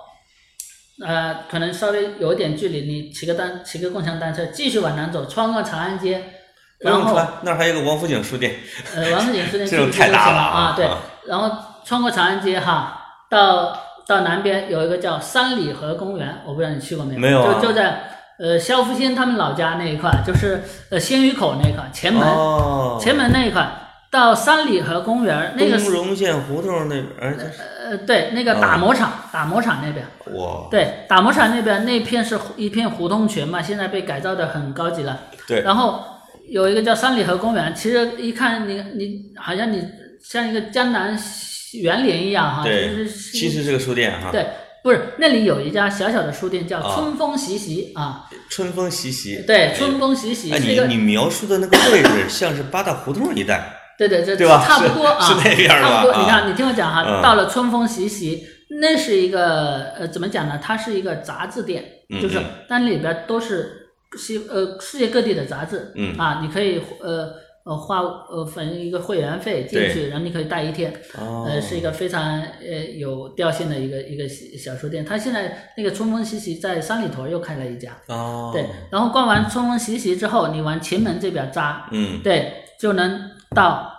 [1.05, 6.23] 呃，可能稍微有一点距离，你骑个单，骑个共享单车，继续往南走，穿过长安街，
[6.79, 8.55] 然后那儿还有个王府井书店。
[8.95, 10.73] 呃，王府井书店 这种太大了啊！
[10.75, 10.89] 对，
[11.27, 13.77] 然后穿过长安街哈，到
[14.07, 17.19] 到南边有一个叫三里河公园，我不知道你去过没有？
[17.19, 18.01] 没有就就在
[18.39, 22.23] 呃肖复兴他们老家那一块，就是呃鲜鱼口那一块，前门
[22.99, 23.69] 前门那一块。
[24.09, 27.37] 到三里河公园那个东荣县胡同那边，
[27.85, 35.19] 呃，对，那个打磨厂，打磨厂那边，哇，对，打磨厂那边那片是一片胡同群嘛，现在被改造的很高级了。
[35.45, 36.03] 对，然后
[36.49, 39.83] 有一个叫三里河公园，其实一看你你好像你
[40.23, 41.17] 像一个江南
[41.73, 44.29] 园林一样哈，对，其实是个书店哈。
[44.31, 44.45] 对，
[44.83, 50.51] 不是那里有一家小小的书店叫春风习习啊，春风习习，对，春风习习。
[50.53, 53.76] 哎，你你描述的那个位置 像是八大胡同一带。
[53.97, 56.21] 对对对，差不多啊，差不多。
[56.21, 58.45] 你看，你听我讲哈，到了春风习习，
[58.79, 60.59] 那是一个呃，怎么讲呢？
[60.61, 61.83] 它是一个杂志店，
[62.21, 62.39] 就是
[62.69, 67.33] 但里边都是西呃世界各地的杂志，啊，你可以呃
[67.65, 70.93] 呃花呃反正一个会员费进去，然后你可以待一天，
[71.45, 75.03] 呃，是一个非常呃有调性的一个一个小书店。
[75.03, 77.97] 它现在那个春风习习在三里屯又开了一家，
[78.53, 83.31] 对，然后逛完春风习习之后，你往前门这边扎，嗯，对，就能。
[83.55, 83.91] 到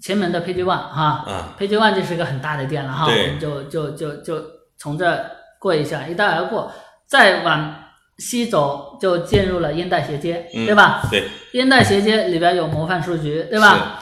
[0.00, 1.24] 前门的 PG One 哈
[1.58, 4.40] ，PG One 就是一个很大的店了哈，我们就就就就
[4.78, 5.18] 从这
[5.58, 6.70] 过一下，一带而过，
[7.08, 7.74] 再往
[8.18, 11.02] 西走就进入了烟袋斜街，对吧？
[11.10, 13.98] 对，烟袋斜街里边有模范书局，对吧？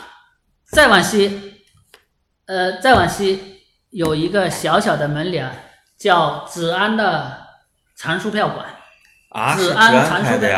[0.73, 1.55] 再往西，
[2.47, 5.49] 呃，再往西有一个小小的门脸，
[5.97, 7.47] 叫子安的
[7.95, 8.66] 藏书票馆。
[9.31, 10.49] 啊，子安藏书的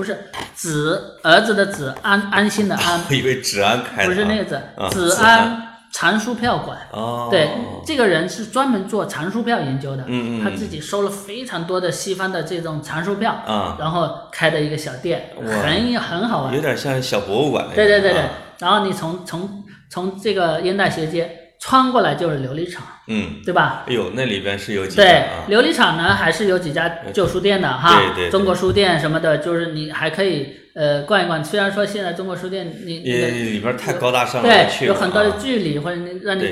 [0.00, 0.16] 不是
[0.54, 4.58] 子儿子的子安安心的安， 我以为子安开的，不是那个字，
[4.90, 5.66] 子安。
[5.92, 6.78] 藏书票馆。
[6.92, 7.50] 哦，对，
[7.84, 18.22] 这个人是专门做藏书票研究的，嗯嗯，他自己收了非常多的西方的这种藏书票，啊，然后开的一个小店，很很好玩，有点像小博物馆对对对对，
[18.60, 21.39] 然后你从从从这个烟袋斜街。
[21.62, 23.84] 穿过来就是琉璃厂，嗯，对吧？
[23.86, 31.44] 哎呦，那里边是有几对琉璃厂呢，还是有几家旧书店的哈，对对，中国书店什么的，就是你还可以呃逛一逛。
[31.44, 36.44] 虽然说现在中国书店你你里边太高大上了，对，有很多的距离或者你让你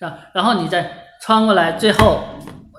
[0.00, 0.90] 让，然后你再
[1.22, 2.24] 穿过来，最后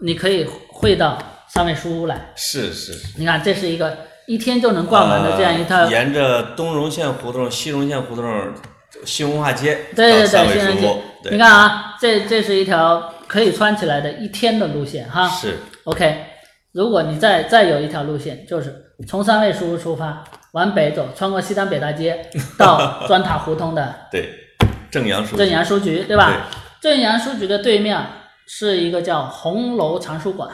[0.01, 1.17] 你可以汇到
[1.47, 2.33] 三味书屋来。
[2.35, 8.25] 是是是，你看这是一个一天就能逛完的这样一套，沿着东荣县胡同、西荣县胡同。
[9.06, 15.28] 新文化街，对对对，新文化街，你看啊，这这是一条可以穿起来的一天的路线哈。
[15.28, 16.26] 是，OK。
[16.74, 18.74] 如果你再再有一条路线，就是
[19.08, 24.30] 从三味书屋出发，往北走，穿过西单北大街，到砖塔胡同的 对
[24.91, 26.48] 正阳书正阳书局，对吧？
[26.80, 28.00] 正阳书局的对面
[28.45, 30.50] 是一个叫红楼藏书馆，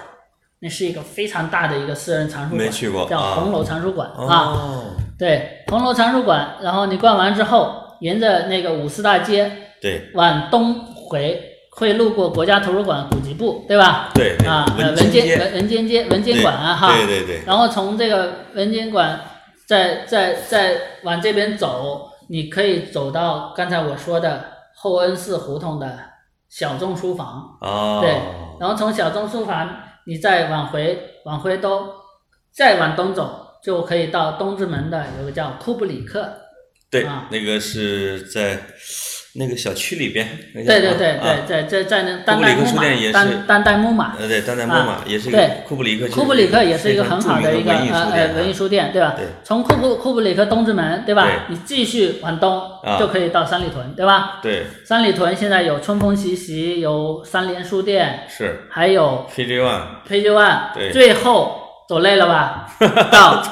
[0.59, 4.83] 那是一个非常大的一个私人藏书馆，没去过，叫红楼藏书馆啊。
[5.19, 7.82] 对，红楼藏书馆，然后你逛完之后。
[8.03, 9.49] 沿着那个五四大街，
[9.81, 11.41] 对，往东回
[11.71, 14.11] 会路过国家图书馆古籍部，对吧？
[14.13, 17.41] 对，啊，文间文文间街文间馆啊，哈，对对对。
[17.45, 19.21] 然后从这个文间馆
[19.65, 25.97] 再再再往这边走，你可以走到刚才我说的后恩寺胡同的
[26.49, 27.57] 小众书房。
[27.61, 27.99] 哦。
[28.01, 28.11] 对，
[28.59, 29.69] 然后从小众书房
[30.05, 31.87] 你再往回往回兜，
[32.51, 36.42] 再往东走，就可以到东直门的有个叫库布里克。
[37.01, 38.57] 对，那个是在。
[39.35, 49.15] 那个小区里边，对对对对，在在在那丹代木马，当当代木马，呃对，丹代木马也是一个库布里克，库布里克也是一个很好的一个呃呃文艺书店，对吧？
[49.17, 49.25] 对。
[49.43, 51.27] 从库布库布里克东直门，对吧？
[51.49, 52.61] 你继续往东
[52.99, 54.39] 就可以到三里屯，对吧？
[54.43, 62.69] 对，三里屯现在有春风习习，有三联书店，是，还有 KJ One，KJ One，对，最后走累了吧？
[63.11, 63.43] 到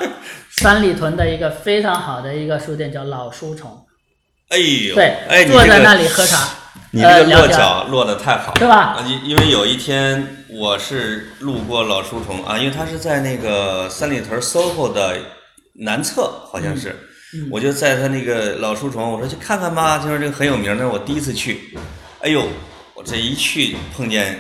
[0.62, 3.84] 三里屯的一个非常好的一个书店叫老书虫。
[4.50, 6.50] 哎呦，对，哎，坐在那里喝茶，
[6.92, 9.04] 你这个落脚落得太好了，对吧？
[9.08, 15.18] 因因为有一天我是路过老书虫啊，因为它是在那个三里屯 SOHO 的
[15.80, 16.96] 南侧，好像是，
[17.50, 21.76] 我就在他那个老书虫，我说去看看吧，听说这个很有名，那是我第一次去，
[22.20, 22.44] 哎呦，
[22.94, 24.38] 我这一去碰见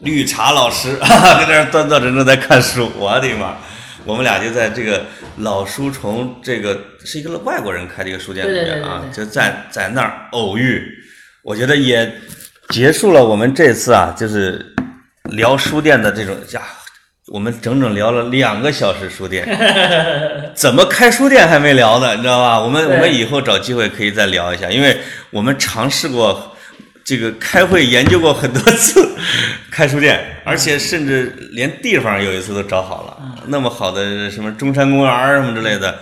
[0.00, 3.56] 绿茶老师， 跟那儿端坐着正在看书，我的妈！
[4.06, 5.04] 我们俩就在这个
[5.38, 10.80] 老书虫，这个是一个外国人开的一个书店里面啊，就在在那儿偶遇，
[11.42, 12.10] 我觉得也
[12.68, 14.64] 结束了我们这次啊，就是
[15.24, 16.62] 聊书店的这种呀，
[17.26, 19.44] 我们整整聊了两个小时书店，
[20.54, 22.60] 怎么开书店还没聊呢，你知道吧？
[22.60, 24.96] 我们我们以后找机会可以再聊一下，因为
[25.30, 26.55] 我们尝试过。
[27.06, 29.16] 这个开会研究过很多次
[29.70, 36.00] 开书店，而且甚至连地方有一次都找好了，那么好的什么中山公园什么之类的。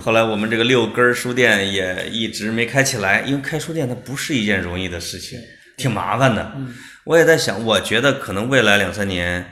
[0.00, 5.36] 后来我们这个六根书店也一直没开起来，因为开书店它不是一件容易的事情，
[5.76, 6.52] 挺麻烦的。
[7.02, 9.44] 我也在想，我觉得可能未来两三年，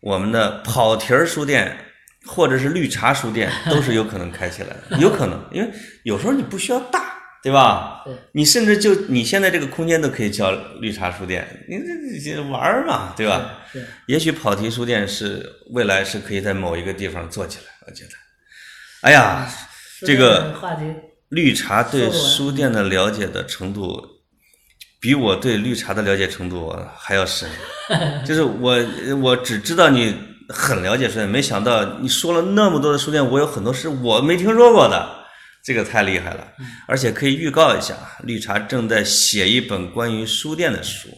[0.00, 1.74] 我们的跑题儿书店
[2.26, 5.70] 或者是绿茶书店 都是有可能开起来的，有可能，因为
[6.02, 7.13] 有时候你不需要大。
[7.44, 8.00] 对吧？
[8.06, 13.58] 对，你甚至就你现在这个空间都可以叫绿茶书店，你这这玩儿嘛，对吧？
[13.70, 18.10] 对，也许跑题书店是未来是可以在某一个地方做起来，我觉得。
[19.02, 19.46] 哎呀，
[20.06, 20.54] 这个
[21.28, 24.02] 绿茶对书店的了解的程度，
[24.98, 27.46] 比我对绿茶的了解程度还要深。
[28.24, 28.74] 就是我
[29.20, 30.16] 我只知道你
[30.48, 35.23] 很了解书店，没想到你说了那么多的书店，我有很多是我没听说过的。
[35.64, 36.46] 这个太厉害了，
[36.86, 37.94] 而且可以预告一下，
[38.24, 41.08] 绿茶正在写一本关于书店的书，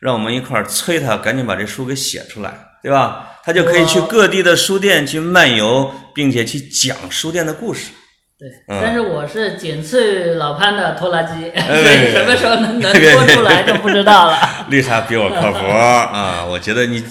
[0.00, 3.26] 让我们一块儿催他赶紧把这书给写出来，对吧？
[3.42, 7.90] 他就可以去各地的书店去漫游，并且去讲书店的故事。
[8.38, 14.38] 对，但是我是仅次于老潘的拖拉机， 所以什么时候能 能拖出来就不知道了。
[14.70, 16.44] 绿茶比我靠谱啊！
[16.44, 17.04] 我觉得你，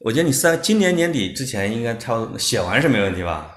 [0.00, 3.48] 我觉得你三今年年底之前应该差不多写完是没问题吧？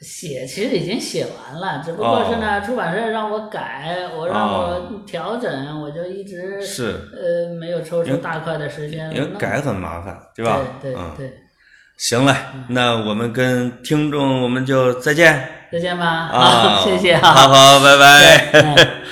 [0.00, 9.10] 写其实已经写完了，只不过是呢，出版社让我改，我让我调整，我就一直是呃没有抽出大块的时间。
[9.14, 10.60] 因为改很麻烦，对吧？
[10.82, 11.32] 对对对。
[11.96, 12.36] 行了，
[12.68, 15.48] 那我们跟听众我们就再见。
[15.72, 16.06] 再见吧。
[16.06, 17.32] 啊， 谢谢哈。
[17.32, 18.86] 好好，拜拜。